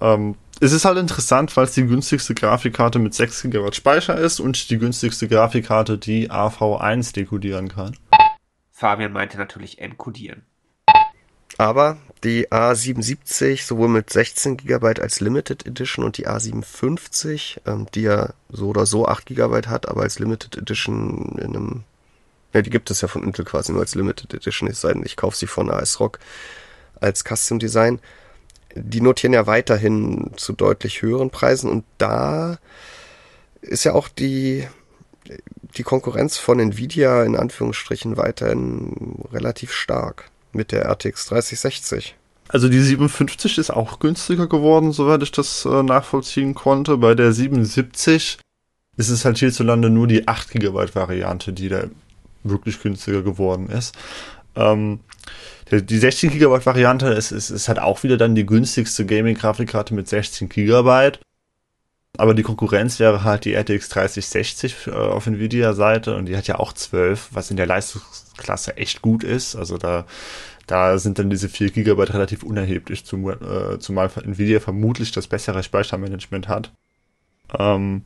[0.00, 4.40] Ähm, es ist halt interessant, weil es die günstigste Grafikkarte mit 6 GB Speicher ist
[4.40, 7.96] und die günstigste Grafikkarte, die AV1 dekodieren kann.
[8.78, 10.42] Fabian meinte natürlich encodieren.
[11.56, 18.02] Aber die A77 sowohl mit 16 GB als Limited Edition und die A57, ähm, die
[18.02, 21.84] ja so oder so 8 GB hat, aber als Limited Edition in einem,
[22.52, 25.04] ja, die gibt es ja von Intel quasi nur als Limited Edition, es sei denn,
[25.04, 26.20] ich kaufe sie von ASRock
[27.00, 27.98] als Custom Design.
[28.76, 32.58] Die notieren ja weiterhin zu deutlich höheren Preisen und da
[33.60, 34.68] ist ja auch die,
[35.76, 42.16] die Konkurrenz von Nvidia in Anführungsstrichen weiterhin relativ stark mit der RTX 3060.
[42.48, 46.96] Also die 57 ist auch günstiger geworden, soweit ich das äh, nachvollziehen konnte.
[46.96, 48.38] Bei der 77
[48.96, 51.84] ist es halt hierzulande nur die 8 GB Variante, die da
[52.42, 53.94] wirklich günstiger geworden ist.
[54.56, 55.00] Ähm,
[55.70, 59.92] die, die 16 GB Variante ist, ist, ist halt auch wieder dann die günstigste Gaming-Grafikkarte
[59.92, 61.18] mit 16 GB.
[62.18, 66.58] Aber die Konkurrenz wäre halt die RTX 3060 äh, auf Nvidia-Seite und die hat ja
[66.58, 69.56] auch 12, was in der Leistungsklasse echt gut ist.
[69.56, 70.04] Also da
[70.68, 75.62] da sind dann diese 4 GB relativ unerheblich, zum, äh, zumal Nvidia vermutlich das bessere
[75.62, 76.72] Speichermanagement hat.
[77.58, 78.04] Ähm,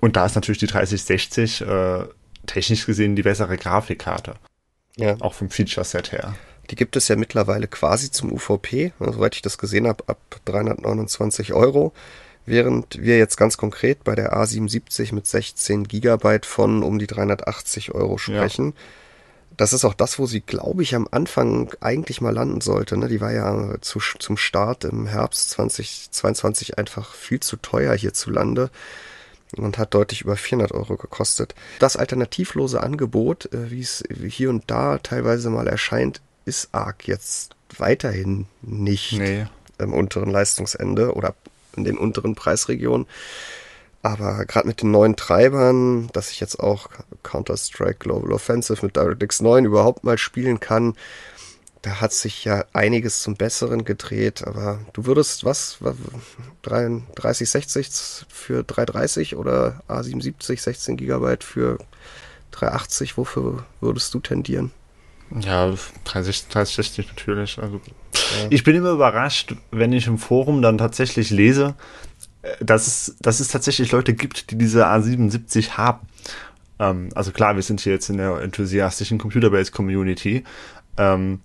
[0.00, 2.04] und da ist natürlich die 3060 äh,
[2.46, 4.36] technisch gesehen die bessere Grafikkarte.
[4.96, 5.16] Ja.
[5.18, 6.36] Auch vom Feature-Set her.
[6.70, 10.18] Die gibt es ja mittlerweile quasi zum UVP, also, soweit ich das gesehen habe, ab
[10.44, 11.92] 329 Euro.
[12.48, 17.94] Während wir jetzt ganz konkret bei der A77 mit 16 GB von um die 380
[17.94, 18.74] Euro sprechen.
[18.76, 18.82] Ja
[19.58, 22.96] das ist auch das, wo sie, glaube ich, am Anfang eigentlich mal landen sollte.
[22.96, 23.08] Ne?
[23.08, 28.70] Die war ja zu, zum Start im Herbst 2022 einfach viel zu teuer hierzulande
[29.56, 31.56] und hat deutlich über 400 Euro gekostet.
[31.80, 37.56] Das alternativlose Angebot, äh, wie es hier und da teilweise mal erscheint, ist arg jetzt
[37.76, 39.46] weiterhin nicht nee.
[39.78, 41.34] im unteren Leistungsende oder
[41.76, 43.06] in den unteren Preisregionen.
[44.02, 46.88] Aber gerade mit den neuen Treibern, dass ich jetzt auch
[47.24, 50.94] Counter-Strike Global Offensive mit DirectX 9 überhaupt mal spielen kann,
[51.82, 54.46] da hat sich ja einiges zum Besseren gedreht.
[54.46, 55.78] Aber du würdest was?
[56.62, 61.78] 3060 für 330 oder A77 16 GB für
[62.52, 63.16] 380?
[63.16, 64.72] Wofür würdest du tendieren?
[65.40, 67.58] Ja, 30, 3060 natürlich.
[67.58, 67.80] Also,
[68.14, 68.46] ja.
[68.50, 71.74] Ich bin immer überrascht, wenn ich im Forum dann tatsächlich lese,
[72.60, 76.06] dass es, dass es tatsächlich Leute gibt, die diese A77 haben.
[76.78, 80.44] Ähm, also klar, wir sind hier jetzt in der enthusiastischen Computerbase-Community.
[80.96, 81.40] Ähm,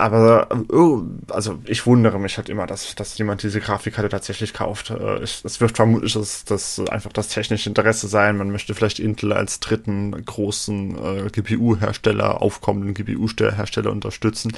[0.00, 4.90] aber oh, also ich wundere mich halt immer, dass, dass jemand diese Grafikkarte tatsächlich kauft.
[4.90, 8.36] Äh, es wird vermutlich das, das einfach das technische Interesse sein.
[8.36, 14.52] Man möchte vielleicht Intel als dritten großen äh, GPU-Hersteller, aufkommenden GPU-Hersteller unterstützen.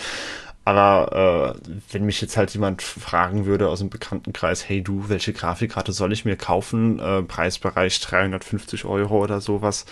[0.64, 5.33] Aber äh, wenn mich jetzt halt jemand fragen würde aus dem Bekanntenkreis, hey du, welche
[5.33, 7.00] Grafikkarte soll ich mir kaufen?
[7.00, 9.87] Äh, Preisbereich 350 Euro oder sowas.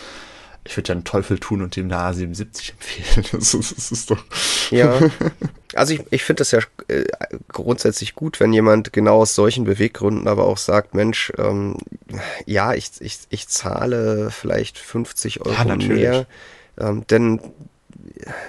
[0.64, 3.26] Ich würde ja einen Teufel tun und dem eine A77 empfehlen.
[3.32, 4.22] Das ist, das ist doch.
[4.70, 4.98] Ja.
[5.74, 7.04] Also ich, ich finde das ja äh,
[7.48, 11.76] grundsätzlich gut, wenn jemand genau aus solchen Beweggründen aber auch sagt, Mensch, ähm,
[12.44, 16.26] ja, ich, ich, ich zahle vielleicht 50 Euro ja, mehr.
[16.78, 17.40] Ähm, denn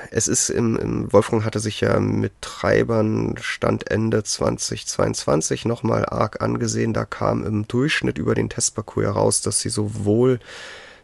[0.09, 6.41] es ist im, im, Wolfgang hatte sich ja mit Treibern Stand Ende 2022 nochmal arg
[6.41, 6.93] angesehen.
[6.93, 10.39] Da kam im Durchschnitt über den Testparcours heraus, dass sie sowohl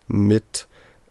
[0.07, 0.66] mit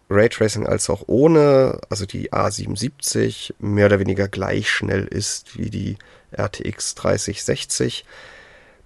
[0.08, 5.96] Raytracing als auch ohne, also die A77 mehr oder weniger gleich schnell ist wie die
[6.32, 8.04] RTX 3060.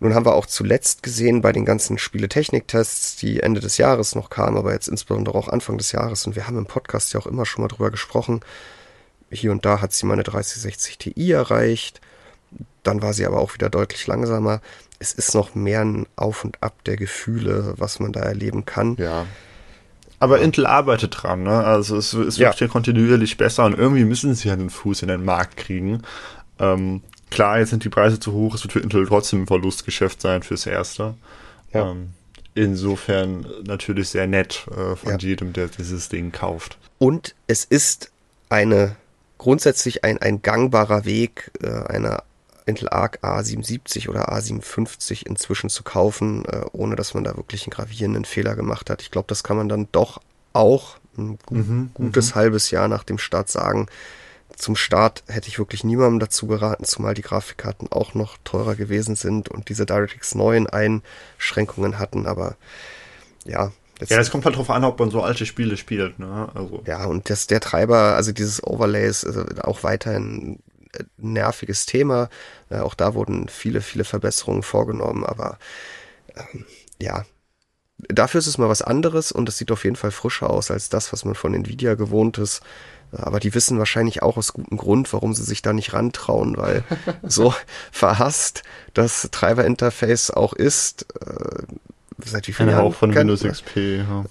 [0.03, 4.31] Nun haben wir auch zuletzt gesehen bei den ganzen Spieletechnik-Tests, die Ende des Jahres noch
[4.31, 7.27] kamen, aber jetzt insbesondere auch Anfang des Jahres, und wir haben im Podcast ja auch
[7.27, 8.41] immer schon mal drüber gesprochen,
[9.31, 12.01] hier und da hat sie meine 3060 Ti erreicht,
[12.83, 14.63] dann war sie aber auch wieder deutlich langsamer.
[14.99, 18.97] Es ist noch mehr ein Auf und Ab der Gefühle, was man da erleben kann.
[18.97, 19.27] Ja.
[20.21, 20.41] Aber.
[20.41, 21.65] Intel arbeitet dran, ne?
[21.65, 22.69] Also es, es wird ja.
[22.69, 26.03] kontinuierlich besser und irgendwie müssen sie ja einen Fuß in den Markt kriegen.
[26.59, 30.21] Ähm, Klar, jetzt sind die Preise zu hoch, es wird für Intel trotzdem ein Verlustgeschäft
[30.21, 31.15] sein fürs Erste.
[31.73, 31.93] Ja.
[31.93, 32.11] Ähm,
[32.55, 35.19] insofern natürlich sehr nett äh, von ja.
[35.19, 36.77] jedem, der dieses Ding kauft.
[36.99, 38.11] Und es ist
[38.49, 38.97] eine
[39.39, 42.25] grundsätzlich ein, ein gangbarer Weg, äh, eine
[42.67, 47.71] Intel Arc A77 oder A57 inzwischen zu kaufen, äh, ohne dass man da wirklich einen
[47.71, 49.03] gravierenden Fehler gemacht hat.
[49.03, 50.21] Ich glaube, das kann man dann doch
[50.53, 52.35] auch ein gu mhm, gutes mhm.
[52.37, 53.87] halbes Jahr nach dem Start sagen.
[54.57, 59.17] Zum Start hätte ich wirklich niemandem dazu geraten, zumal die Grafikkarten auch noch teurer gewesen
[59.17, 62.57] sind und diese DirectX 9 Einschränkungen hatten, aber
[63.45, 63.73] ja,
[64.09, 66.49] ja, es kommt halt drauf an, ob man so alte Spiele spielt, ne?
[66.55, 66.83] Also.
[66.87, 70.59] Ja, und das, der Treiber, also dieses Overlay ist also auch weiterhin
[71.17, 72.29] nerviges Thema.
[72.69, 75.59] Äh, auch da wurden viele, viele Verbesserungen vorgenommen, aber
[76.37, 76.65] ähm,
[77.01, 77.25] ja,
[78.09, 80.89] dafür ist es mal was anderes und es sieht auf jeden Fall frischer aus als
[80.89, 82.63] das, was man von Nvidia gewohnt ist.
[83.13, 86.85] Aber die wissen wahrscheinlich auch aus gutem Grund, warum sie sich da nicht rantrauen, weil
[87.23, 87.53] so
[87.91, 88.63] verhasst
[88.95, 91.63] das Treiber-Interface auch ist, äh,
[92.25, 92.87] seit wie vielen Jahren?
[92.87, 93.77] auch von Windows XP.
[93.77, 94.25] Ja.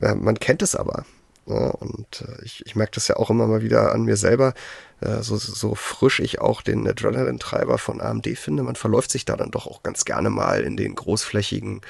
[0.00, 1.04] Ja, man kennt es aber.
[1.46, 4.54] Ja, und äh, ich, ich merke das ja auch immer mal wieder an mir selber,
[5.00, 8.62] äh, so, so frisch ich auch den Adrenaline-Treiber von AMD finde.
[8.62, 11.82] Man verläuft sich da dann doch auch ganz gerne mal in den großflächigen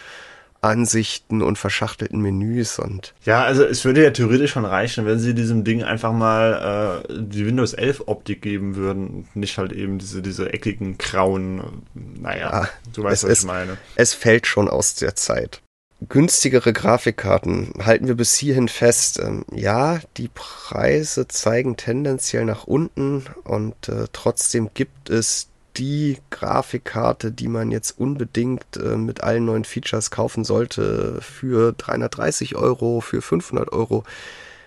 [0.65, 3.13] Ansichten und verschachtelten Menüs und.
[3.25, 7.13] Ja, also es würde ja theoretisch schon reichen, wenn sie diesem Ding einfach mal äh,
[7.21, 12.69] die Windows 11 Optik geben würden, nicht halt eben diese, diese eckigen grauen, naja, ja,
[12.95, 13.77] du weißt, was ist, ich meine.
[13.95, 15.61] Es fällt schon aus der Zeit.
[16.09, 19.19] Günstigere Grafikkarten halten wir bis hierhin fest.
[19.21, 27.33] Ähm, ja, die Preise zeigen tendenziell nach unten und äh, trotzdem gibt es die Grafikkarte,
[27.33, 33.23] die man jetzt unbedingt äh, mit allen neuen Features kaufen sollte, für 330 Euro, für
[33.23, 34.05] 500 Euro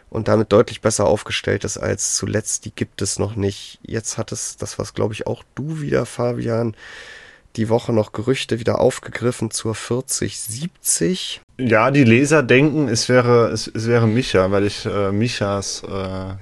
[0.09, 2.65] und damit deutlich besser aufgestellt ist als zuletzt.
[2.65, 3.79] Die gibt es noch nicht.
[3.83, 6.75] Jetzt hat es, das was glaube ich auch du wieder, Fabian,
[7.57, 11.41] die Woche noch Gerüchte wieder aufgegriffen zur 4070.
[11.57, 16.35] Ja, die Leser denken, es wäre, es, es wäre Micha, weil ich äh, Michas äh,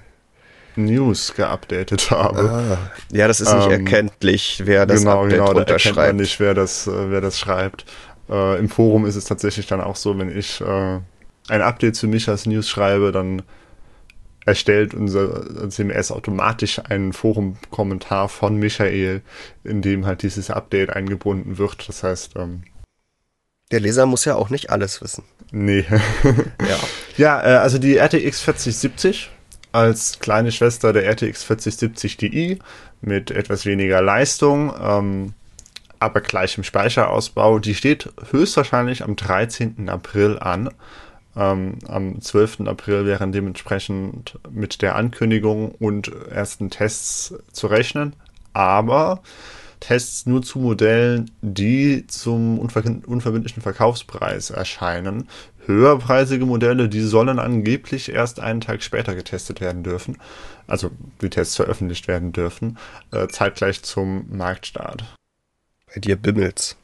[0.80, 2.50] News geupdatet habe.
[2.52, 2.78] Ah,
[3.12, 6.40] ja, das ist nicht ähm, erkenntlich, wer das genau, Update genau, da erkennt man nicht,
[6.40, 7.86] wer das, äh, wer das schreibt.
[8.30, 11.00] Äh, Im Forum ist es tatsächlich dann auch so, wenn ich äh,
[11.48, 13.42] ein Update zu Michas News schreibe, dann
[14.46, 19.22] erstellt unser CMS automatisch einen Forum-Kommentar von Michael,
[19.64, 21.90] in dem halt dieses Update eingebunden wird.
[21.90, 22.64] Das heißt, ähm,
[23.72, 25.24] der Leser muss ja auch nicht alles wissen.
[25.52, 25.86] Nee.
[26.68, 26.80] ja,
[27.18, 29.32] ja äh, also die RTX 4070
[29.72, 32.60] als kleine Schwester der RTX 4070 Ti
[33.02, 35.34] mit etwas weniger Leistung, ähm,
[36.00, 37.60] aber gleichem Speicherausbau.
[37.60, 39.90] Die steht höchstwahrscheinlich am 13.
[39.90, 40.70] April an.
[41.36, 42.62] Ähm, am 12.
[42.62, 48.16] April wären dementsprechend mit der Ankündigung und ersten Tests zu rechnen.
[48.54, 49.22] Aber
[49.80, 55.28] Tests nur zu Modellen, die zum unverbindlichen Verkaufspreis erscheinen.
[55.66, 60.18] Höherpreisige Modelle, die sollen angeblich erst einen Tag später getestet werden dürfen.
[60.68, 62.78] Also die Tests veröffentlicht werden dürfen,
[63.12, 65.04] äh, zeitgleich zum Marktstart.
[65.94, 66.78] Bei dir bimmelt's.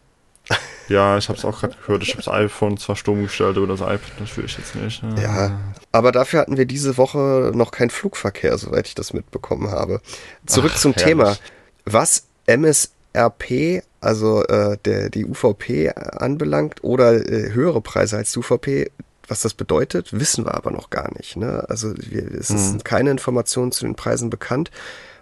[0.92, 2.04] Ja, ich habe es auch gerade gehört.
[2.04, 5.02] Ich habe das iPhone zwar stumm gestellt, aber das iPad natürlich jetzt nicht.
[5.18, 5.22] Ja.
[5.22, 5.60] ja,
[5.92, 10.02] aber dafür hatten wir diese Woche noch keinen Flugverkehr, soweit ich das mitbekommen habe.
[10.46, 11.08] Zurück Ach, zum herrlich.
[11.08, 11.38] Thema.
[11.86, 18.92] Was MSRP, also äh, der, die UVP anbelangt, oder äh, höhere Preise als die UVP,
[19.28, 21.38] was das bedeutet, wissen wir aber noch gar nicht.
[21.38, 21.64] Ne?
[21.70, 22.58] Also wir, es mhm.
[22.58, 24.72] sind keine Informationen zu den Preisen bekannt.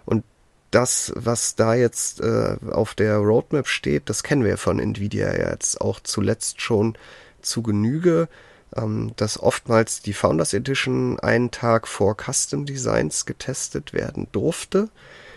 [0.04, 0.24] Und
[0.70, 5.80] das, was da jetzt äh, auf der Roadmap steht, das kennen wir von Nvidia jetzt
[5.80, 6.96] auch zuletzt schon
[7.42, 8.28] zu Genüge,
[8.76, 14.88] ähm, dass oftmals die Founders Edition einen Tag vor Custom Designs getestet werden durfte.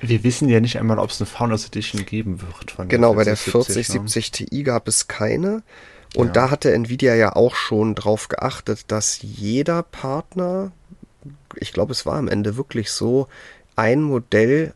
[0.01, 2.71] Wir wissen ja nicht einmal, ob es eine Founders Edition geben wird.
[2.71, 5.63] Von genau, bei der 4070 Ti gab es keine.
[6.15, 6.33] Und ja.
[6.33, 10.71] da hatte Nvidia ja auch schon drauf geachtet, dass jeder Partner,
[11.55, 13.27] ich glaube, es war am Ende wirklich so,
[13.75, 14.73] ein Modell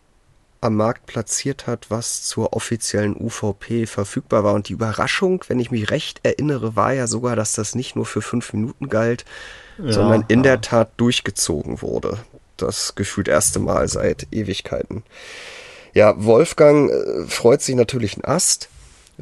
[0.62, 4.54] am Markt platziert hat, was zur offiziellen UVP verfügbar war.
[4.54, 8.06] Und die Überraschung, wenn ich mich recht erinnere, war ja sogar, dass das nicht nur
[8.06, 9.26] für fünf Minuten galt,
[9.78, 10.44] ja, sondern in ja.
[10.44, 12.18] der Tat durchgezogen wurde.
[12.58, 15.04] Das gefühlt erste Mal seit Ewigkeiten.
[15.94, 18.70] Ja, Wolfgang äh, freut sich natürlich ein Ast.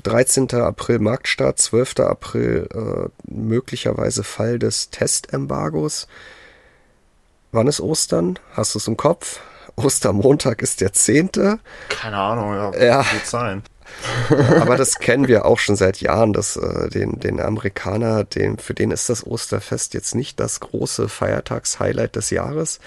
[0.03, 0.51] 13.
[0.55, 1.99] April Marktstart, 12.
[1.99, 6.07] April äh, möglicherweise Fall des Testembargos.
[7.53, 8.38] Wann ist Ostern?
[8.51, 9.39] Hast du es im Kopf?
[9.76, 11.32] Ostermontag ist der 10.
[11.89, 12.84] Keine Ahnung, ja.
[12.84, 13.13] ja.
[13.13, 13.63] Wird sein.
[14.59, 18.73] Aber das kennen wir auch schon seit Jahren, dass äh, den, den Amerikaner, den, für
[18.73, 22.80] den ist das Osterfest jetzt nicht das große Feiertagshighlight des Jahres.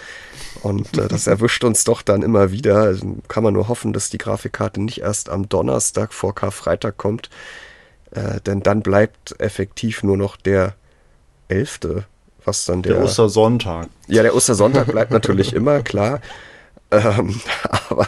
[0.62, 2.78] Und äh, das erwischt uns doch dann immer wieder.
[2.78, 7.30] Also kann man nur hoffen, dass die Grafikkarte nicht erst am Donnerstag vor Karfreitag kommt.
[8.10, 10.74] Äh, denn dann bleibt effektiv nur noch der
[11.48, 12.04] 11.
[12.44, 13.88] Was dann der, der Ostersonntag.
[14.06, 16.20] Ja, der Ostersonntag bleibt natürlich immer, klar.
[16.90, 17.40] Ähm,
[17.90, 18.06] aber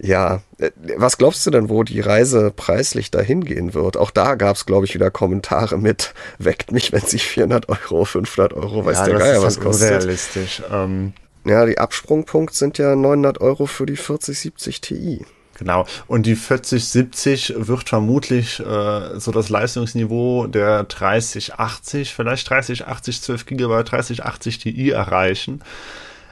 [0.00, 3.96] Ja, äh, was glaubst du denn, wo die Reise preislich dahin gehen wird?
[3.96, 8.04] Auch da gab es, glaube ich, wieder Kommentare mit, weckt mich, wenn sie 400 Euro,
[8.04, 9.90] 500 Euro, weiß ja, der Geier, was halt kostet.
[9.90, 10.62] unrealistisch.
[10.70, 11.12] Ähm,
[11.44, 15.26] Ja, die Absprungpunkt sind ja 900 Euro für die 4070 Ti.
[15.58, 15.86] Genau.
[16.06, 23.82] Und die 4070 wird vermutlich äh, so das Leistungsniveau der 3080, vielleicht 3080, 12 GB,
[23.82, 25.60] 3080 Ti erreichen.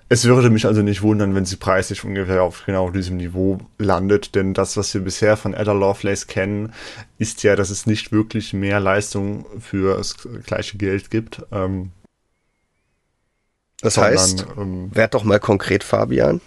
[0.09, 4.36] Es würde mich also nicht wundern, wenn sie preislich ungefähr auf genau diesem Niveau landet,
[4.36, 6.72] denn das, was wir bisher von Ada Lovelace kennen,
[7.18, 10.14] ist ja, dass es nicht wirklich mehr Leistung für das
[10.46, 11.42] gleiche Geld gibt.
[11.50, 11.90] Ähm,
[13.80, 16.40] Das sondern, heißt, ähm, werd doch mal konkret, Fabian.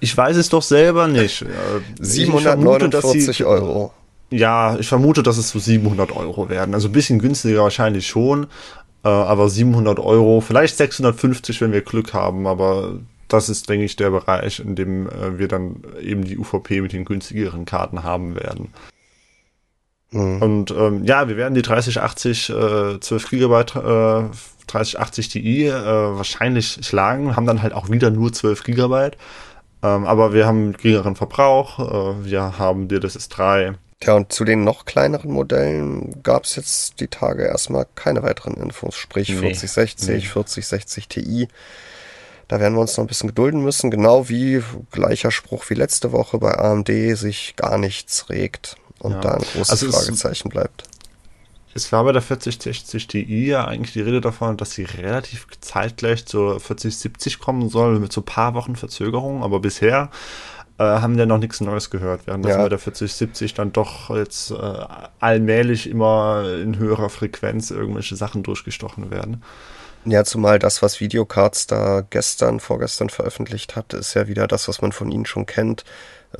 [0.00, 1.42] ich weiß es doch selber nicht.
[2.00, 3.92] Äh, ich vermute, dass sie- 749 Euro.
[4.30, 6.72] Ja, ich vermute, dass es so 700 Euro werden.
[6.72, 8.46] Also ein bisschen günstiger wahrscheinlich schon,
[9.04, 12.98] äh, aber 700 Euro, vielleicht 650, wenn wir Glück haben, aber
[13.28, 16.92] das ist, denke ich, der Bereich, in dem äh, wir dann eben die UVP mit
[16.92, 18.72] den günstigeren Karten haben werden.
[20.10, 20.42] Mhm.
[20.42, 24.24] Und ähm, ja, wir werden die 3080 äh, 12 GB äh,
[24.66, 29.10] 3080 Ti äh, wahrscheinlich schlagen, haben dann halt auch wieder nur 12 GB.
[29.84, 34.64] Ähm, aber wir haben geringeren Verbrauch, äh, wir haben DLSS 3, Tja, und zu den
[34.64, 40.08] noch kleineren Modellen gab es jetzt die Tage erstmal keine weiteren Infos, sprich Nee, 4060,
[40.08, 40.20] nee.
[40.20, 41.48] 4060 Ti.
[42.48, 46.10] Da werden wir uns noch ein bisschen gedulden müssen, genau wie gleicher Spruch wie letzte
[46.10, 49.20] Woche bei AMD sich gar nichts regt und Ja.
[49.20, 50.82] da ein großes Also es- Fragezeichen bleibt.
[51.74, 56.26] Es war bei der 4060 Ti ja eigentlich die Rede davon, dass sie relativ zeitgleich
[56.26, 60.10] zur 4070 kommen soll, mit so ein paar Wochen Verzögerung, aber bisher
[60.82, 62.62] äh, haben wir noch nichts Neues gehört, während das Ja.
[62.62, 64.54] bei der 4070 dann doch jetzt äh,
[65.20, 69.42] allmählich immer in höherer Frequenz irgendwelche Sachen durchgestochen werden.
[70.04, 74.82] Ja, zumal das, was Videocards da gestern, vorgestern veröffentlicht hat, ist ja wieder das, was
[74.82, 75.84] man von ihnen schon kennt.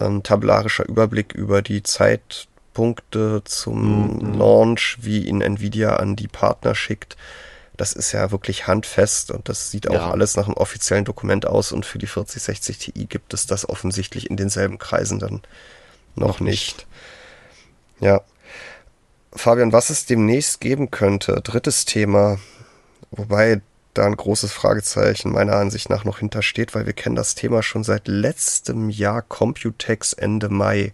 [0.01, 4.35] Ähm, tabellarischer Überblick über die Zeitpunkte zum Mhm.
[4.39, 7.17] Launch, wie ihn Nvidia an die Partner schickt.
[7.83, 10.11] Das ist ja wirklich handfest und das sieht auch Ja.
[10.13, 14.31] alles nach einem offiziellen Dokument aus und für die 4060 Ti gibt es das offensichtlich
[14.31, 15.43] in denselben Kreisen dann
[16.15, 16.87] noch, nicht.
[17.99, 18.21] Ja.
[19.33, 22.39] Fabian, was es demnächst geben könnte, drittes Thema,
[23.11, 23.61] wobei
[23.95, 27.83] da ein großes Fragezeichen meiner Ansicht nach noch hintersteht, weil wir kennen das Thema schon
[27.83, 30.93] seit letztem Jahr Computex Ende Mai.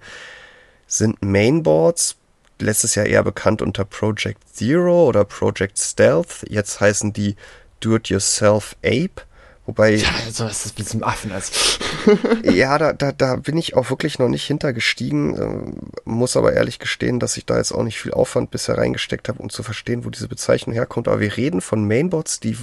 [0.86, 2.16] Sind Mainboards,
[2.61, 7.37] letztes Jahr eher bekannt unter Project Zero oder Project Stealth, jetzt heißen die
[7.81, 9.23] Do-It-Yourself Ape,
[9.67, 11.79] wobei Ja, so ist das mit diesem Affen als.
[12.43, 16.79] ja, da, da, da bin ich auch wirklich noch nicht hintergestiegen, ähm, muss aber ehrlich
[16.79, 20.05] gestehen, dass ich da jetzt auch nicht viel Aufwand bisher reingesteckt habe, um zu verstehen,
[20.05, 21.09] wo diese Bezeichnung herkommt.
[21.09, 22.57] Aber wir reden von Mainboards, die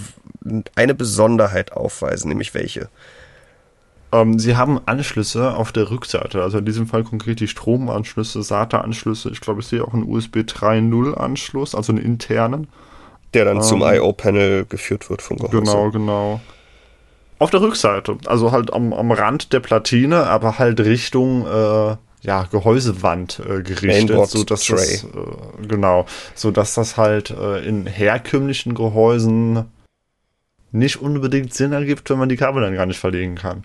[0.76, 2.90] eine Besonderheit aufweisen, nämlich welche.
[4.12, 9.30] Ähm, sie haben Anschlüsse auf der Rückseite, also in diesem Fall konkret die Stromanschlüsse, SATA-Anschlüsse.
[9.30, 12.68] Ich glaube, ich sehe auch einen USB 3.0-Anschluss, also einen internen.
[13.34, 15.60] Der dann zum Ähm, IO-Panel geführt wird vom Gehäuse.
[15.60, 16.42] Genau, genau.
[17.38, 22.44] Auf der Rückseite, also halt am, am Rand der Platine, aber halt Richtung äh, ja,
[22.50, 24.78] Gehäusewand äh, gerichtet, Mainboard so dass Tray.
[24.78, 29.66] das äh, genau, so dass das halt äh, in herkömmlichen Gehäusen
[30.72, 33.64] nicht unbedingt Sinn ergibt, wenn man die Kabel dann gar nicht verlegen kann.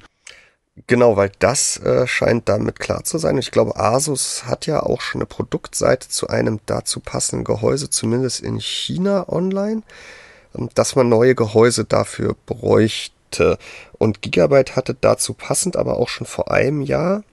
[0.87, 3.39] Genau, weil das äh, scheint damit klar zu sein.
[3.39, 8.41] Ich glaube, Asus hat ja auch schon eine Produktseite zu einem dazu passenden Gehäuse, zumindest
[8.41, 9.83] in China online,
[10.57, 13.59] ähm, dass man neue Gehäuse dafür bräuchte.
[13.99, 17.25] Und Gigabyte hatte dazu passend aber auch schon vor einem Jahr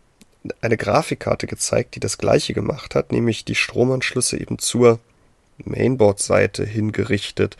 [0.61, 4.99] eine Grafikkarte gezeigt, die das gleiche gemacht hat, nämlich die Stromanschlüsse eben zur
[5.63, 7.57] Mainboard-Seite hingerichtet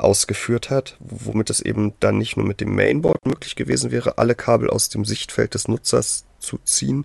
[0.00, 4.34] ausgeführt hat, womit es eben dann nicht nur mit dem Mainboard möglich gewesen wäre, alle
[4.34, 7.04] Kabel aus dem Sichtfeld des Nutzers zu ziehen,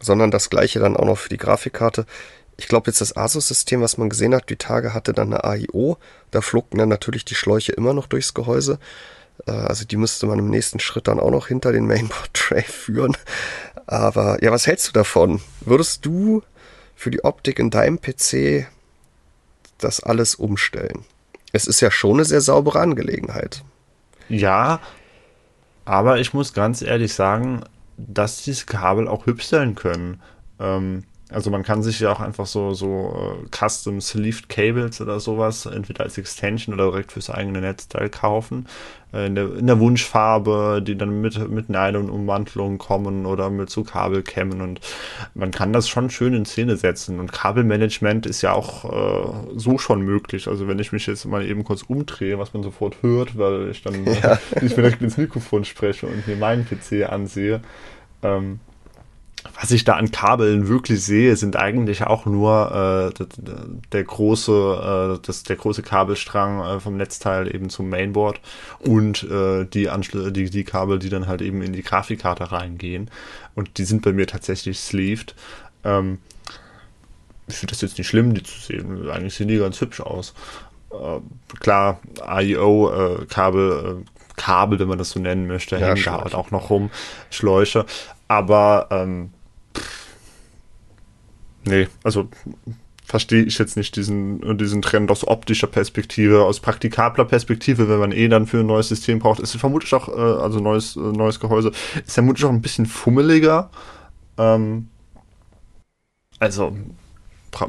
[0.00, 2.06] sondern das gleiche dann auch noch für die Grafikkarte.
[2.56, 5.98] Ich glaube jetzt das Asus-System, was man gesehen hat, die Tage hatte dann eine AIO,
[6.30, 8.78] da flogten dann natürlich die Schläuche immer noch durchs Gehäuse.
[9.46, 13.16] Äh, Also die müsste man im nächsten Schritt dann auch noch hinter den Mainboard-Tray führen.
[13.86, 15.40] Aber ja, was hältst du davon?
[15.60, 16.42] Würdest du
[16.96, 18.66] für die Optik in deinem PC
[19.78, 21.04] das alles umstellen?
[21.58, 23.64] Es ist ja schon eine sehr saubere Angelegenheit.
[24.28, 24.78] Ja,
[25.84, 27.64] aber ich muss ganz ehrlich sagen,
[27.96, 30.22] dass diese Kabel auch hübsch sein können.
[30.60, 35.20] Ähm, also man kann sich ja auch einfach so, so äh, Custom Sleeved Cables oder
[35.20, 38.66] sowas, entweder als Extension oder direkt fürs eigene Netzteil kaufen.
[39.12, 43.84] Äh, in, der, in der Wunschfarbe, die dann mit, mit Nylon-Umwandlungen kommen oder mit so
[43.84, 44.80] Kabelkämmen und
[45.34, 47.20] man kann das schon schön in Szene setzen.
[47.20, 50.48] Und Kabelmanagement ist ja auch äh, so schon möglich.
[50.48, 53.82] Also wenn ich mich jetzt mal eben kurz umdrehe, was man sofort hört, weil ich
[53.82, 54.38] dann Ja.
[54.54, 57.60] äh, nicht direkt ins Mikrofon spreche und mir meinen PC ansehe,
[58.22, 58.60] ähm,
[59.60, 63.24] was ich da an Kabeln wirklich sehe, sind eigentlich auch nur äh,
[63.92, 68.40] der, große, äh, das, der große Kabelstrang äh, vom Netzteil eben zum Mainboard
[68.80, 69.88] und äh, die,
[70.30, 73.10] die, die Kabel, die dann halt eben in die Grafikkarte reingehen.
[73.54, 75.34] Und die sind bei mir tatsächlich sleeved.
[75.84, 76.18] Ähm,
[77.46, 79.08] ich finde das jetzt nicht schlimm, die zu sehen.
[79.10, 80.34] Eigentlich sehen die ganz hübsch aus.
[80.90, 81.20] Äh,
[81.60, 86.50] klar, IO-Kabel, äh, Kabel, wenn man das so nennen möchte, ja, hängen da halt auch
[86.50, 86.90] noch rum,
[87.30, 87.84] Schläuche.
[88.28, 89.30] Aber ähm,
[91.64, 92.28] nee, also
[93.08, 98.12] verstehe ich jetzt nicht diesen, diesen Trend aus optischer Perspektive, aus praktikabler Perspektive, wenn man
[98.12, 99.40] eh dann für ein neues System braucht.
[99.40, 101.72] Ist vermutlich auch, äh, also neues, äh, neues Gehäuse,
[102.04, 103.70] ist vermutlich auch ein bisschen fummeliger.
[104.36, 104.88] Ähm,
[106.38, 106.76] also,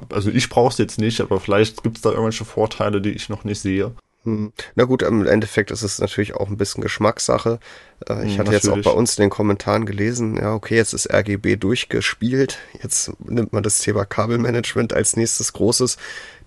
[0.10, 3.30] also ich brauche es jetzt nicht, aber vielleicht gibt es da irgendwelche Vorteile, die ich
[3.30, 3.94] noch nicht sehe.
[4.38, 4.54] Hm.
[4.76, 7.60] Na gut, im Endeffekt ist es natürlich auch ein bisschen Geschmackssache.
[8.08, 8.64] Äh, ich hm, hatte natürlich.
[8.64, 12.60] jetzt auch bei uns in den Kommentaren gelesen, ja, okay, jetzt ist RGB durchgespielt.
[12.82, 15.98] Jetzt nimmt man das Thema Kabelmanagement als nächstes großes.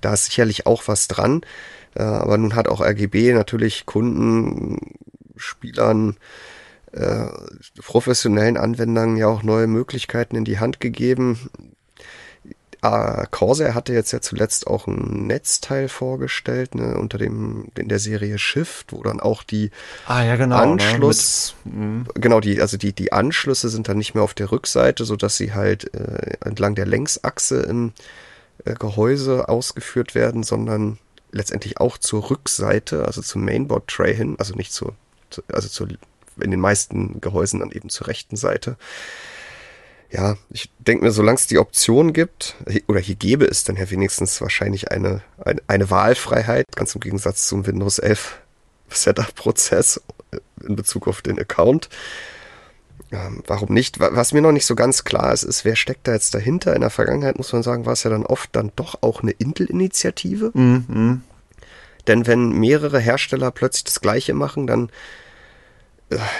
[0.00, 1.42] Da ist sicherlich auch was dran.
[1.94, 4.78] Äh, aber nun hat auch RGB natürlich Kunden,
[5.36, 6.16] Spielern,
[6.92, 7.26] äh,
[7.82, 11.50] professionellen Anwendern ja auch neue Möglichkeiten in die Hand gegeben.
[12.84, 18.00] Uh, Corsair hatte jetzt ja zuletzt auch ein Netzteil vorgestellt, ne, unter dem, in der
[18.00, 19.70] Serie Shift, wo dann auch die
[20.06, 24.14] ah, ja, genau, Anschluss, ne, mit, genau, die, also die, die Anschlüsse sind dann nicht
[24.16, 27.92] mehr auf der Rückseite, so dass sie halt äh, entlang der Längsachse im
[28.64, 30.98] äh, Gehäuse ausgeführt werden, sondern
[31.30, 34.94] letztendlich auch zur Rückseite, also zum Mainboard-Tray hin, also nicht zur,
[35.52, 35.86] also zur,
[36.40, 38.76] in den meisten Gehäusen dann eben zur rechten Seite
[40.12, 42.56] ja, ich denke mir, solange es die Option gibt,
[42.86, 47.48] oder hier gäbe es dann ja wenigstens wahrscheinlich eine, eine, eine Wahlfreiheit, ganz im Gegensatz
[47.48, 48.38] zum Windows 11
[48.90, 50.02] Setup-Prozess
[50.62, 51.88] in Bezug auf den Account.
[53.10, 54.00] Ähm, warum nicht?
[54.00, 56.74] Was mir noch nicht so ganz klar ist, ist, wer steckt da jetzt dahinter?
[56.74, 59.32] In der Vergangenheit muss man sagen, war es ja dann oft dann doch auch eine
[59.32, 60.50] Intel-Initiative.
[60.52, 61.22] Mhm.
[62.06, 64.90] Denn wenn mehrere Hersteller plötzlich das Gleiche machen, dann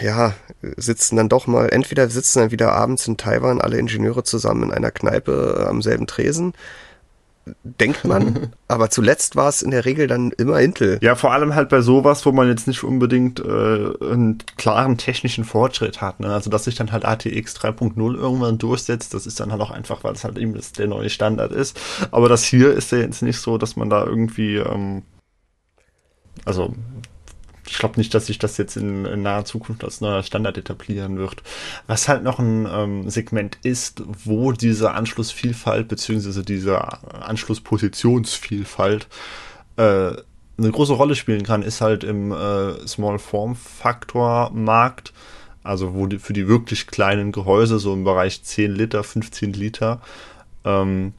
[0.00, 0.34] ja,
[0.76, 4.72] sitzen dann doch mal, entweder sitzen dann wieder abends in Taiwan alle Ingenieure zusammen in
[4.72, 6.54] einer Kneipe äh, am selben Tresen,
[7.64, 10.98] denkt man, aber zuletzt war es in der Regel dann immer Intel.
[11.02, 15.44] Ja, vor allem halt bei sowas, wo man jetzt nicht unbedingt äh, einen klaren technischen
[15.44, 16.20] Fortschritt hat.
[16.20, 16.32] Ne?
[16.32, 20.04] Also dass sich dann halt ATX 3.0 irgendwann durchsetzt, das ist dann halt auch einfach,
[20.04, 21.78] weil es halt eben der neue Standard ist.
[22.10, 25.02] Aber das hier ist ja jetzt nicht so, dass man da irgendwie ähm,
[26.44, 26.74] also
[27.72, 31.16] ich glaube nicht, dass sich das jetzt in, in, naher Zukunft als neuer Standard etablieren
[31.16, 31.42] wird.
[31.86, 36.82] Was halt noch ein ähm, Segment ist, wo diese Anschlussvielfalt beziehungsweise diese
[37.22, 39.08] Anschlusspositionsvielfalt
[39.78, 39.82] äh,
[40.58, 45.14] eine große Rolle spielen kann, ist halt im äh, Small Form Factor Markt.
[45.62, 50.02] Also wo die, für die wirklich kleinen Gehäuse, so im Bereich 10 Liter, 15 Liter,
[50.66, 51.14] ähm,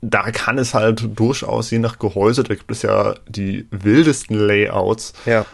[0.00, 5.12] da kann es halt durchaus, je nach Gehäuse, da gibt es ja die wildesten Layouts.
[5.26, 5.44] Ja.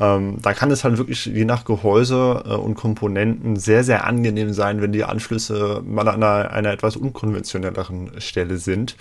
[0.00, 4.52] Ähm, da kann es halt wirklich je nach Gehäuse äh, und Komponenten sehr, sehr angenehm
[4.52, 8.96] sein, wenn die Anschlüsse mal an einer, einer etwas unkonventionelleren Stelle sind.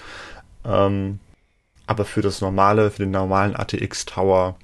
[0.64, 1.20] Ähm,
[1.88, 4.56] aber für das normale, für den normalen ATX Tower,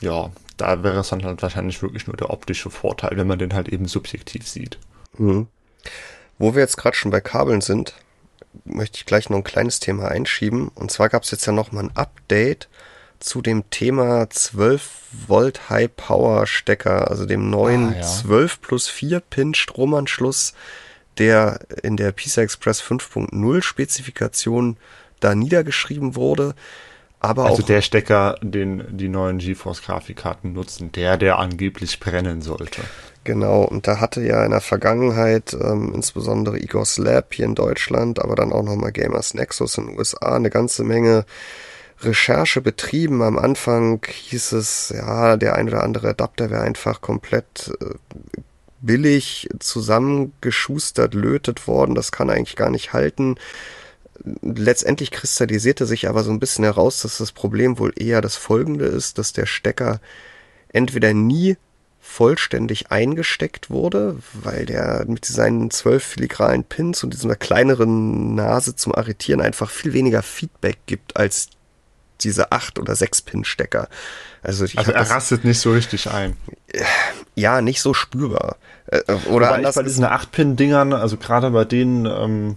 [0.00, 3.54] ja, da wäre es dann halt wahrscheinlich wirklich nur der optische Vorteil, wenn man den
[3.54, 4.78] halt eben subjektiv sieht.
[5.18, 5.48] Mhm.
[6.38, 7.94] Wo wir jetzt gerade schon bei Kabeln sind,
[8.64, 10.68] möchte ich gleich noch ein kleines Thema einschieben.
[10.68, 12.68] Und zwar gab es jetzt ja noch mal ein Update
[13.20, 14.90] zu dem Thema 12
[15.28, 18.02] Volt High Power Stecker, also dem neuen ah, ja.
[18.02, 20.54] 12 plus 4 Pin Stromanschluss,
[21.18, 24.76] der in der PISA Express 5.0 Spezifikation
[25.20, 26.54] da niedergeschrieben wurde.
[27.24, 32.42] Aber also auch der Stecker, den die neuen GeForce Grafikkarten nutzen, der, der angeblich brennen
[32.42, 32.82] sollte.
[33.24, 38.22] Genau, und da hatte ja in der Vergangenheit ähm, insbesondere Igor's Lab hier in Deutschland,
[38.22, 41.24] aber dann auch nochmal Gamers Nexus in den USA eine ganze Menge
[42.02, 43.22] Recherche betrieben.
[43.22, 47.94] Am Anfang hieß es, ja, der ein oder andere Adapter wäre einfach komplett äh,
[48.82, 51.94] billig zusammengeschustert, lötet worden.
[51.94, 53.36] Das kann eigentlich gar nicht halten.
[54.42, 58.86] Letztendlich kristallisierte sich aber so ein bisschen heraus, dass das Problem wohl eher das folgende
[58.86, 60.00] ist, dass der Stecker
[60.72, 61.56] entweder nie
[62.00, 68.94] vollständig eingesteckt wurde, weil der mit seinen zwölf filigranen Pins und dieser kleineren Nase zum
[68.94, 71.48] Arretieren einfach viel weniger Feedback gibt als
[72.20, 73.88] diese acht oder sechs Pin Stecker.
[74.42, 76.36] Also, also er rastet nicht so richtig ein.
[77.34, 78.56] Ja, nicht so spürbar.
[78.86, 82.56] Äh, oder Wobei anders bei diesen acht Pin Dingern, also gerade bei denen ähm,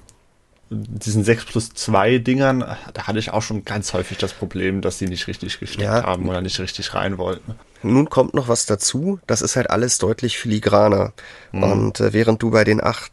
[0.69, 2.59] diesen 6 plus 2 Dingern,
[2.93, 6.03] da hatte ich auch schon ganz häufig das Problem, dass die nicht richtig gesteckt ja.
[6.03, 7.55] haben oder nicht richtig rein wollten.
[7.83, 11.13] Nun kommt noch was dazu, das ist halt alles deutlich filigraner.
[11.51, 11.63] Mhm.
[11.63, 13.11] Und äh, während du bei den 8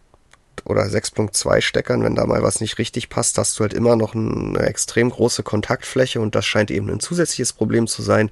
[0.64, 4.14] oder 6.2 Steckern, wenn da mal was nicht richtig passt, hast du halt immer noch
[4.14, 8.30] eine extrem große Kontaktfläche und das scheint eben ein zusätzliches Problem zu sein.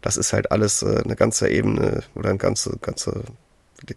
[0.00, 3.22] Das ist halt alles äh, eine ganze Ebene oder eine ganze, ganze,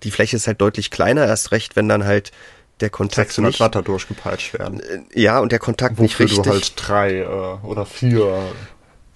[0.03, 2.31] die Fläche ist halt deutlich kleiner, erst recht, wenn dann halt
[2.79, 4.79] der Kontakt 600 nicht, Watt da durchgepeitscht werden.
[4.81, 6.43] äh, ja, und der Kontakt nicht Wofür richtig.
[6.43, 8.41] du halt drei äh, oder vier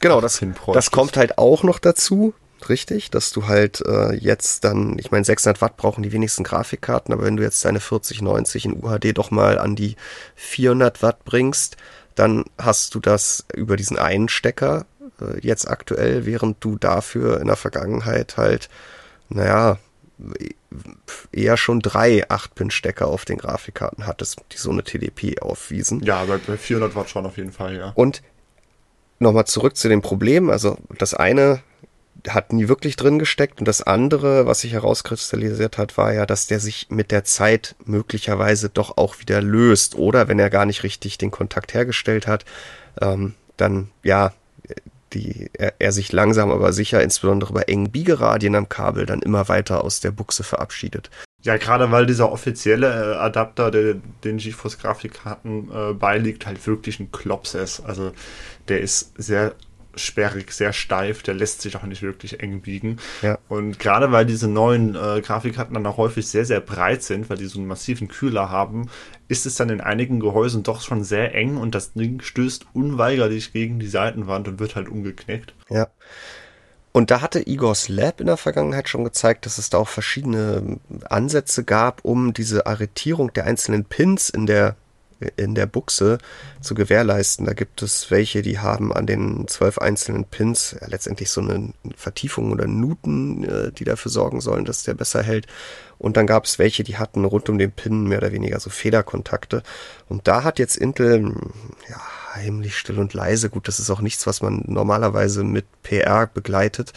[0.01, 0.41] Genau, das,
[0.73, 2.33] das kommt halt auch noch dazu,
[2.69, 7.13] richtig, dass du halt äh, jetzt dann, ich meine, 600 Watt brauchen die wenigsten Grafikkarten,
[7.13, 9.95] aber wenn du jetzt deine 4090 in UHD doch mal an die
[10.35, 11.77] 400 Watt bringst,
[12.15, 14.85] dann hast du das über diesen einen Stecker
[15.21, 18.69] äh, jetzt aktuell, während du dafür in der Vergangenheit halt,
[19.29, 19.77] naja,
[21.31, 26.01] eher schon drei 8-Pin-Stecker auf den Grafikkarten hattest, die so eine TDP aufwiesen.
[26.03, 27.91] Ja, aber bei 400 Watt schon auf jeden Fall, ja.
[27.95, 28.21] Und
[29.19, 30.49] nochmal zurück zu dem Problem.
[30.49, 31.61] Also das eine
[32.27, 36.47] hat nie wirklich drin gesteckt und das andere, was sich herauskristallisiert hat, war ja, dass
[36.47, 39.95] der sich mit der Zeit möglicherweise doch auch wieder löst.
[39.95, 42.45] Oder wenn er gar nicht richtig den Kontakt hergestellt hat,
[43.01, 44.33] ähm, dann ja,
[45.13, 49.47] die, er, er sich langsam aber sicher, insbesondere bei engen Biegeradien am Kabel, dann immer
[49.49, 51.09] weiter aus der Buchse verabschiedet.
[51.43, 56.99] Ja, gerade weil dieser offizielle äh, Adapter, der den GeForce Grafikkarten äh, beiliegt, halt wirklich
[56.99, 57.79] ein Klops ist.
[57.79, 58.11] Also
[58.67, 59.55] der ist sehr
[59.95, 62.99] sperrig, sehr steif, der lässt sich auch nicht wirklich eng biegen.
[63.21, 63.37] Ja.
[63.49, 67.37] Und gerade weil diese neuen äh, Grafikkarten dann auch häufig sehr, sehr breit sind, weil
[67.37, 68.89] die so einen massiven Kühler haben,
[69.27, 73.53] ist es dann in einigen Gehäusen doch schon sehr eng und das Ding stößt unweigerlich
[73.53, 75.53] gegen die Seitenwand und wird halt umgeknickt.
[75.69, 75.87] Ja.
[76.93, 80.79] Und da hatte Igor's Lab in der Vergangenheit schon gezeigt, dass es da auch verschiedene
[81.09, 84.75] Ansätze gab, um diese Arretierung der einzelnen Pins in der
[85.35, 86.17] in der Buchse
[86.61, 87.45] zu gewährleisten.
[87.45, 91.73] Da gibt es welche, die haben an den zwölf einzelnen Pins ja, letztendlich so eine
[91.95, 95.47] Vertiefung oder Nuten, äh, die dafür sorgen sollen, dass der besser hält.
[95.97, 98.69] Und dann gab es welche, die hatten rund um den Pin mehr oder weniger so
[98.69, 99.61] Federkontakte.
[100.09, 101.35] Und da hat jetzt Intel,
[101.89, 102.01] ja,
[102.33, 106.93] heimlich still und leise, gut, das ist auch nichts, was man normalerweise mit PR begleitet,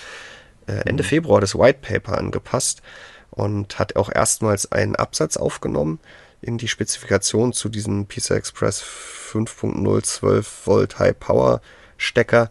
[0.66, 2.82] äh, Ende Februar das White Paper angepasst
[3.30, 5.98] und hat auch erstmals einen Absatz aufgenommen
[6.44, 11.60] in die Spezifikation zu diesem PCI Express 5.0 12 Volt High Power
[11.96, 12.50] Stecker,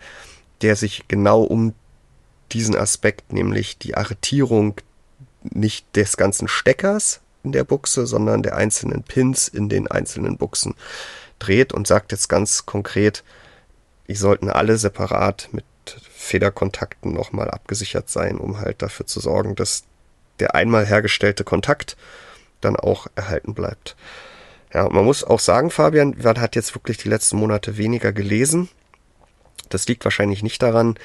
[0.61, 1.73] der sich genau um
[2.51, 4.75] diesen Aspekt, nämlich die Arretierung
[5.43, 10.75] nicht des ganzen Steckers in der Buchse, sondern der einzelnen Pins in den einzelnen Buchsen
[11.39, 13.23] dreht und sagt jetzt ganz konkret,
[14.07, 15.65] die sollten alle separat mit
[16.11, 19.83] Federkontakten nochmal abgesichert sein, um halt dafür zu sorgen, dass
[20.39, 21.97] der einmal hergestellte Kontakt
[22.63, 23.95] dann auch erhalten bleibt.
[24.73, 28.69] Ja, man muss auch sagen, Fabian, man hat jetzt wirklich die letzten Monate weniger gelesen.
[29.69, 30.95] Das liegt wahrscheinlich nicht daran,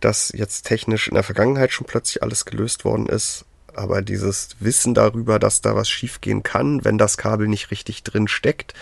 [0.00, 4.94] dass jetzt technisch in der Vergangenheit schon plötzlich alles gelöst worden ist, aber dieses Wissen
[4.94, 8.74] darüber, dass da was schiefgehen kann, wenn das Kabel nicht richtig drin steckt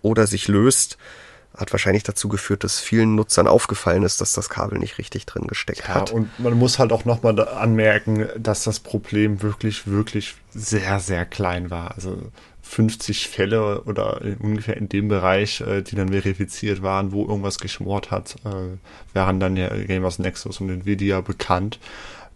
[0.00, 0.98] oder sich löst,
[1.56, 5.46] hat wahrscheinlich dazu geführt, dass vielen Nutzern aufgefallen ist, dass das Kabel nicht richtig drin
[5.46, 6.10] gesteckt Ja, hat.
[6.10, 11.70] und man muss halt auch nochmal anmerken, dass das Problem wirklich, wirklich sehr, sehr klein
[11.70, 11.94] war.
[11.94, 12.18] Also
[12.62, 18.10] 50 Fälle oder ungefähr in dem Bereich, äh, die dann verifiziert waren, wo irgendwas geschmort
[18.10, 18.78] hat, äh,
[19.12, 21.78] wären dann ja Gamers Nexus und Nvidia bekannt.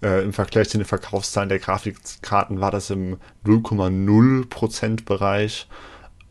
[0.03, 5.69] Äh, Im Vergleich zu den Verkaufszahlen der Grafikkarten war das im 0,0% Bereich.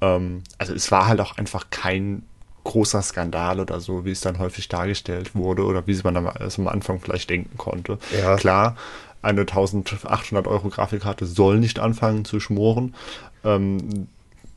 [0.02, 2.24] Ähm, also es war halt auch einfach kein
[2.66, 6.62] großer Skandal oder so, wie es dann häufig dargestellt wurde oder wie es man also
[6.62, 7.98] am Anfang vielleicht denken konnte.
[8.20, 8.36] Ja.
[8.36, 8.76] Klar,
[9.22, 12.94] eine 1800 Euro Grafikkarte soll nicht anfangen zu schmoren.
[13.46, 14.08] Ähm,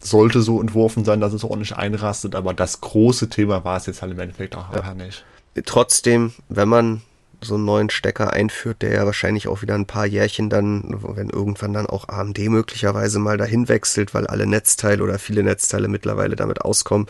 [0.01, 4.03] sollte so entworfen sein, dass es ordentlich einrastet, aber das große Thema war es jetzt
[4.03, 5.25] halt im Endeffekt auch einfach nicht.
[5.65, 7.03] Trotzdem, wenn man
[7.41, 11.31] so einen neuen Stecker einführt, der ja wahrscheinlich auch wieder ein paar Jährchen dann, wenn
[11.31, 16.37] irgendwann dann auch AMD möglicherweise mal dahin wechselt, weil alle Netzteile oder viele Netzteile mittlerweile
[16.37, 17.07] damit auskommen,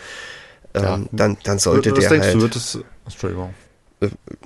[0.74, 0.94] Ja.
[0.96, 3.54] ähm, dann, dann sollte Was der denkst halt, du, wird es, Entschuldigung.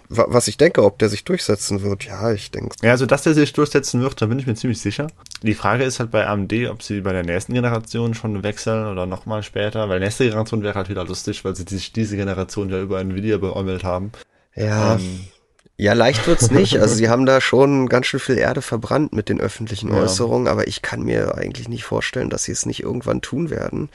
[0.09, 3.23] wa- was ich denke, ob der sich durchsetzen wird, ja, ich denke, Ja, also dass
[3.23, 5.09] der sich durchsetzen wird, da bin ich mir ziemlich sicher.
[5.43, 9.05] Die Frage ist halt bei AMD, ob sie bei der nächsten Generation schon wechseln oder
[9.07, 12.81] nochmal später, weil nächste Generation wäre halt wieder lustig, weil sie sich diese Generation ja
[12.81, 14.12] über Nvidia beäumelt haben.
[14.55, 15.20] ja, Ähm,
[15.79, 16.79] ja, leicht wird's nicht.
[16.81, 20.03] Also sie haben da schon ganz schön viel Erde verbrannt mit den öffentlichen Ja.
[20.03, 23.89] Äußerungen, aber ich kann mir eigentlich nicht vorstellen, dass sie es nicht irgendwann tun werden.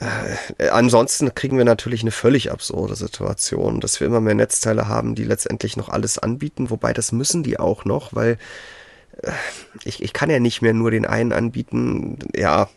[0.00, 5.14] Äh, ansonsten kriegen wir natürlich eine völlig absurde Situation, dass wir immer mehr Netzteile haben,
[5.14, 8.38] die letztendlich noch alles anbieten, wobei das müssen die auch noch, weil
[9.22, 9.30] äh,
[9.84, 12.68] ich, ich kann ja nicht mehr nur den einen anbieten, ja,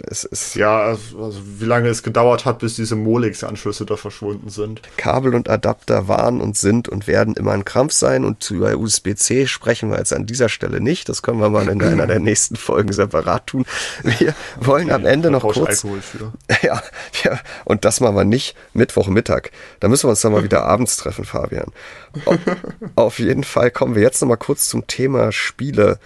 [0.00, 4.48] Es ist ja, also, also wie lange es gedauert hat, bis diese Molex-Anschlüsse da verschwunden
[4.48, 4.82] sind.
[4.96, 9.46] Kabel und Adapter waren und sind und werden immer ein Krampf sein und über USB-C
[9.46, 11.08] sprechen wir jetzt an dieser Stelle nicht.
[11.08, 13.66] Das können wir mal in einer der nächsten Folgen separat tun.
[14.02, 15.84] Wir wollen am Ende noch kurz.
[15.84, 16.32] Alkohol für.
[16.62, 16.82] Ja,
[17.24, 19.50] ja, und das machen wir nicht Mittwochmittag.
[19.80, 21.72] Da müssen wir uns dann mal wieder abends treffen, Fabian.
[22.96, 25.98] Auf jeden Fall kommen wir jetzt noch mal kurz zum Thema Spiele.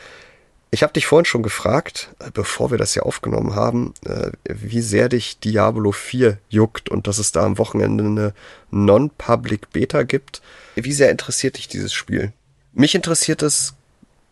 [0.71, 4.83] Ich habe dich vorhin schon gefragt, äh, bevor wir das ja aufgenommen haben, äh, wie
[4.83, 8.35] sehr dich Diablo 4 juckt und dass es da am Wochenende eine
[8.71, 10.43] Non-Public Beta gibt.
[10.75, 12.33] Wie sehr interessiert dich dieses Spiel?
[12.75, 13.75] Mich interessiert es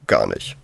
[0.07, 0.57] gar nicht.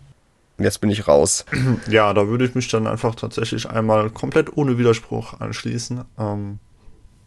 [0.58, 1.44] Jetzt bin ich raus.
[1.88, 6.04] Ja, da würde ich mich dann einfach tatsächlich einmal komplett ohne Widerspruch anschließen.
[6.18, 6.58] Ähm,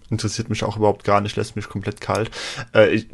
[0.10, 2.32] interessiert mich auch überhaupt gar nicht, lässt mich komplett kalt.
[2.74, 3.08] Äh, ich,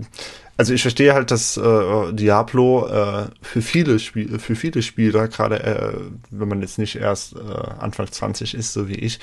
[0.57, 5.63] also ich verstehe halt, dass äh, Diablo äh, für viele Spiel für viele Spieler, gerade
[5.63, 5.97] äh,
[6.29, 7.39] wenn man jetzt nicht erst äh,
[7.79, 9.19] Anfang 20 ist, so wie ich,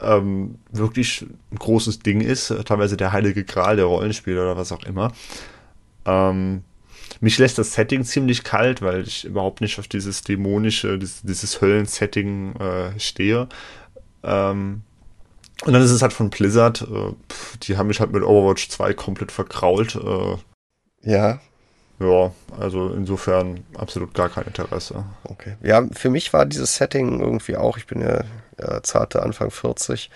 [0.00, 4.72] ähm, wirklich ein großes Ding ist, äh, teilweise der heilige Gral der Rollenspiele oder was
[4.72, 5.12] auch immer.
[6.06, 6.64] Ähm,
[7.20, 11.60] mich lässt das Setting ziemlich kalt, weil ich überhaupt nicht auf dieses dämonische, dieses, dieses
[11.60, 13.48] Höllen-Setting äh, stehe.
[14.22, 14.82] Ähm,
[15.66, 16.86] und dann ist es halt von Blizzard,
[17.62, 19.94] die haben mich halt mit Overwatch 2 komplett verkrault.
[21.04, 21.40] Äh, ja.
[22.00, 25.04] Ja, also insofern absolut gar kein Interesse.
[25.24, 25.56] Okay.
[25.62, 28.24] Ja, für mich war dieses Setting irgendwie auch, ich bin ja,
[28.58, 30.10] ja zarte Anfang 40,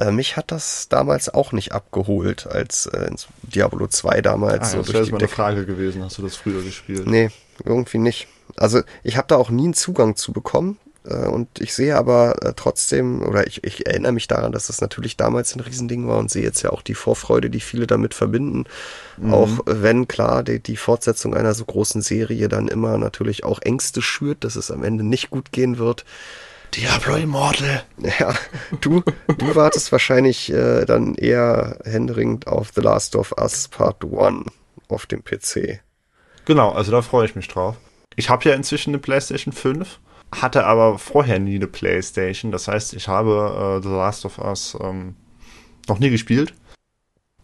[0.00, 3.10] äh, mich hat das damals auch nicht abgeholt, als äh,
[3.42, 4.74] Diablo 2 damals.
[4.74, 7.06] Ah, so das wäre meine Frage gewesen, hast du das früher gespielt?
[7.06, 7.30] Nee,
[7.64, 8.28] irgendwie nicht.
[8.56, 10.78] Also ich habe da auch nie einen Zugang zu bekommen.
[11.08, 14.80] Äh, und ich sehe aber äh, trotzdem, oder ich, ich erinnere mich daran, dass das
[14.80, 18.14] natürlich damals ein Riesending war und sehe jetzt ja auch die Vorfreude, die viele damit
[18.14, 18.64] verbinden.
[19.16, 19.34] Mhm.
[19.34, 24.02] Auch wenn klar die, die Fortsetzung einer so großen Serie dann immer natürlich auch Ängste
[24.02, 26.04] schürt, dass es am Ende nicht gut gehen wird.
[26.74, 27.82] Diablo Immortal.
[28.18, 28.34] Ja,
[28.80, 29.02] du,
[29.38, 34.44] du wartest wahrscheinlich äh, dann eher händeringend auf The Last of Us Part 1
[34.88, 35.80] auf dem PC.
[36.44, 37.76] Genau, also da freue ich mich drauf.
[38.16, 39.98] Ich habe ja inzwischen eine PlayStation 5
[40.32, 42.52] hatte aber vorher nie eine Playstation.
[42.52, 45.16] Das heißt, ich habe äh, The Last of Us ähm,
[45.88, 46.54] noch nie gespielt.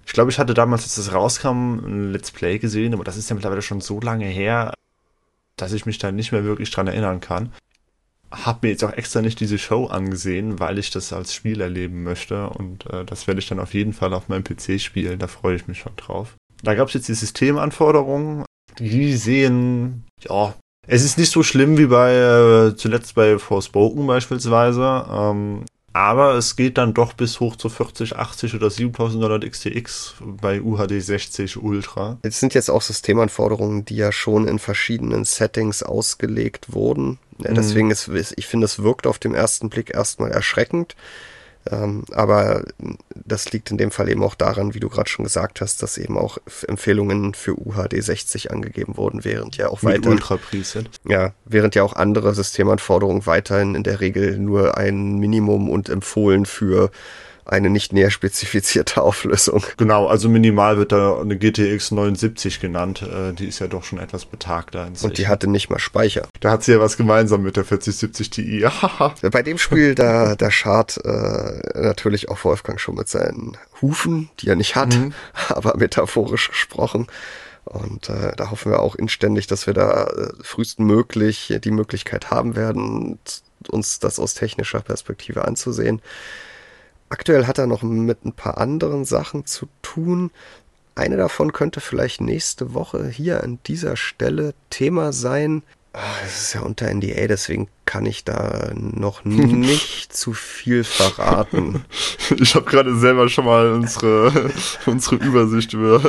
[0.06, 3.30] Ich glaube, ich hatte damals, als es rauskam, ein Let's Play gesehen, aber das ist
[3.30, 4.74] ja mittlerweile schon so lange her,
[5.56, 7.52] dass ich mich da nicht mehr wirklich dran erinnern kann.
[8.30, 12.02] Hab mir jetzt auch extra nicht diese Show angesehen, weil ich das als Spiel erleben
[12.02, 15.28] möchte und äh, das werde ich dann auf jeden Fall auf meinem PC spielen, da
[15.28, 16.34] freue ich mich schon drauf.
[16.62, 18.44] Da gab es jetzt die Systemanforderungen,
[18.78, 20.54] die sehen, ja,
[20.86, 25.64] es ist nicht so schlimm wie bei äh, zuletzt bei Forspoken beispielsweise, ähm,
[25.94, 31.62] aber es geht dann doch bis hoch zu 4080 oder 7900 XTX bei UHD 60
[31.62, 32.18] Ultra.
[32.22, 37.20] Es sind jetzt auch Systemanforderungen, die ja schon in verschiedenen Settings ausgelegt wurden.
[37.38, 37.54] Ja, mhm.
[37.54, 40.96] deswegen ist, ich finde, es wirkt auf den ersten Blick erstmal erschreckend.
[41.70, 42.64] Ähm, aber
[43.14, 45.96] das liegt in dem Fall eben auch daran, wie du gerade schon gesagt hast, dass
[45.96, 46.38] eben auch
[46.68, 50.90] Empfehlungen für UHD 60 angegeben wurden, während ja auch weiter Ultra Preset.
[51.08, 56.44] Ja, während ja auch andere Systemanforderungen weiterhin in der Regel nur ein Minimum und empfohlen
[56.44, 56.90] für
[57.44, 59.62] eine nicht näher spezifizierte Auflösung.
[59.76, 63.02] Genau, also minimal wird da eine GTX 79 genannt.
[63.02, 64.88] Äh, die ist ja doch schon etwas betagter.
[65.02, 66.28] Und die hatte nicht mal Speicher.
[66.40, 68.66] Da hat sie ja was gemeinsam mit der 4070 Ti.
[69.30, 74.48] Bei dem Spiel, da, da schart äh, natürlich auch Wolfgang schon mit seinen Hufen, die
[74.48, 75.12] er nicht hat, mhm.
[75.48, 77.06] aber metaphorisch gesprochen.
[77.64, 82.56] Und äh, da hoffen wir auch inständig, dass wir da äh, frühestmöglich die Möglichkeit haben
[82.56, 83.18] werden,
[83.68, 86.02] uns das aus technischer Perspektive anzusehen.
[87.08, 90.30] Aktuell hat er noch mit ein paar anderen Sachen zu tun.
[90.94, 95.62] Eine davon könnte vielleicht nächste Woche hier an dieser Stelle Thema sein.
[95.96, 101.84] Ah, es ist ja unter NDA, deswegen kann ich da noch nicht zu viel verraten.
[102.40, 104.50] Ich habe gerade selber schon mal unsere,
[104.86, 106.00] unsere Übersicht über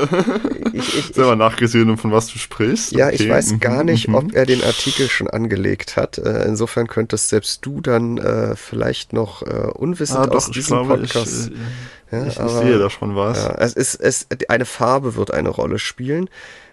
[0.71, 2.93] ich, ich, selber nachgesehen, von was du sprichst.
[2.93, 3.15] Ja, okay.
[3.15, 4.33] ich weiß mhm, gar nicht, ob mhm.
[4.33, 6.17] er den Artikel schon angelegt hat.
[6.17, 10.77] Äh, insofern könntest selbst du dann äh, vielleicht noch äh, unwissend ah, doch, aus diesem
[10.77, 11.51] glaube, Podcast.
[11.51, 13.43] Ich, ja, ich, aber, sehe da schon was.
[13.43, 16.29] Ja, es ist, es, eine Farbe wird eine Rolle spielen.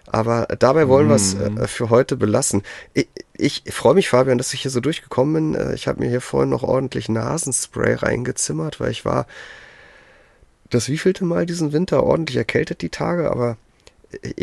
[0.07, 1.57] Aber dabei wollen wir es mhm.
[1.57, 2.63] äh, für heute belassen.
[2.93, 5.61] Ich, ich freue mich, Fabian, dass ich hier so durchgekommen bin.
[5.61, 9.25] Äh, ich habe mir hier vorhin noch ordentlich Nasenspray reingezimmert, weil ich war
[10.69, 13.57] das wievielte Mal diesen Winter ordentlich erkältet die Tage, aber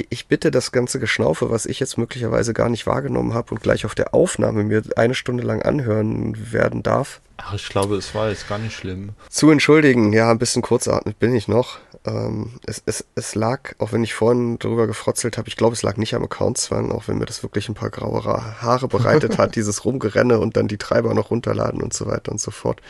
[0.08, 3.84] ich bitte das ganze Geschnaufe, was ich jetzt möglicherweise gar nicht wahrgenommen habe und gleich
[3.84, 7.20] auf der Aufnahme mir eine Stunde lang anhören werden darf.
[7.36, 9.10] Ach, ich glaube, es war jetzt gar nicht schlimm.
[9.28, 11.78] Zu entschuldigen, ja, ein bisschen kurzatmig bin ich noch.
[12.06, 15.82] Ähm, es, es, es lag, auch wenn ich vorhin drüber gefrotzelt habe, ich glaube, es
[15.82, 19.54] lag nicht am Accountzwang, auch wenn mir das wirklich ein paar graue Haare bereitet hat,
[19.56, 22.80] dieses Rumgerenne und dann die Treiber noch runterladen und so weiter und so fort.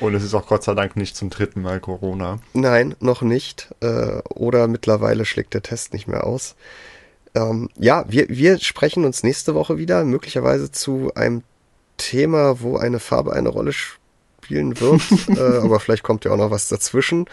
[0.00, 2.38] Und es ist auch Gott sei Dank nicht zum dritten Mal Corona.
[2.54, 3.68] Nein, noch nicht.
[3.80, 6.54] Äh, oder mittlerweile schlägt der Test nicht mehr aus.
[7.34, 11.42] Ähm, ja, wir, wir sprechen uns nächste Woche wieder, möglicherweise zu einem
[11.98, 15.02] Thema, wo eine Farbe eine Rolle spielen wird.
[15.28, 17.26] äh, aber vielleicht kommt ja auch noch was dazwischen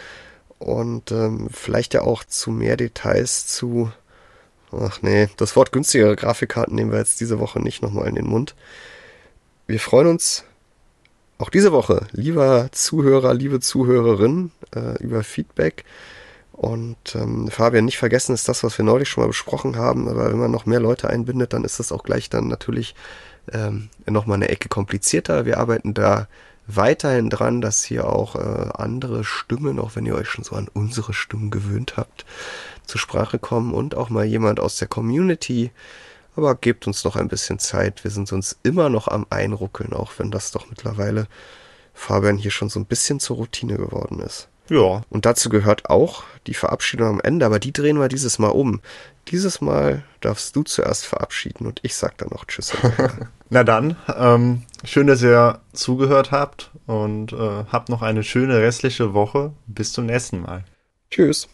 [0.62, 3.92] und ähm, vielleicht ja auch zu mehr Details zu.
[4.72, 8.28] Ach nee, das Wort günstigere Grafikkarten nehmen wir jetzt diese Woche nicht nochmal in den
[8.28, 8.56] Mund.
[9.68, 10.46] Wir freuen uns
[11.40, 15.84] auch diese Woche, lieber Zuhörer, liebe Zuhörerin, äh, über Feedback.
[16.52, 20.30] Und ähm, Fabian, nicht vergessen ist das, was wir neulich schon mal besprochen haben, aber
[20.30, 22.94] wenn man noch mehr Leute einbindet, dann ist das auch gleich dann natürlich
[23.52, 25.46] ähm, nochmal eine Ecke komplizierter.
[25.46, 26.28] Wir arbeiten da
[26.76, 30.68] weiterhin dran, dass hier auch äh, andere Stimmen, auch wenn ihr euch schon so an
[30.74, 32.26] unsere Stimmen gewöhnt habt,
[32.86, 35.72] zur Sprache kommen und auch mal jemand aus der Community.
[36.36, 38.04] Aber gebt uns noch ein bisschen Zeit.
[38.04, 41.28] Wir sind uns immer noch am Einruckeln, auch wenn das doch mittlerweile
[41.94, 44.48] Fabian hier schon so ein bisschen zur Routine geworden ist.
[44.70, 45.04] Ja.
[45.10, 48.80] Und dazu gehört auch die Verabschiedung am Ende, aber die drehen wir dieses Mal um.
[49.28, 52.74] Dieses Mal darfst du zuerst verabschieden und ich sag dann noch Tschüss.
[53.50, 59.14] Na dann, ähm, schön, dass ihr zugehört habt und äh, habt noch eine schöne restliche
[59.14, 59.54] Woche.
[59.68, 60.64] Bis zum nächsten Mal.
[61.10, 61.48] Tschüss.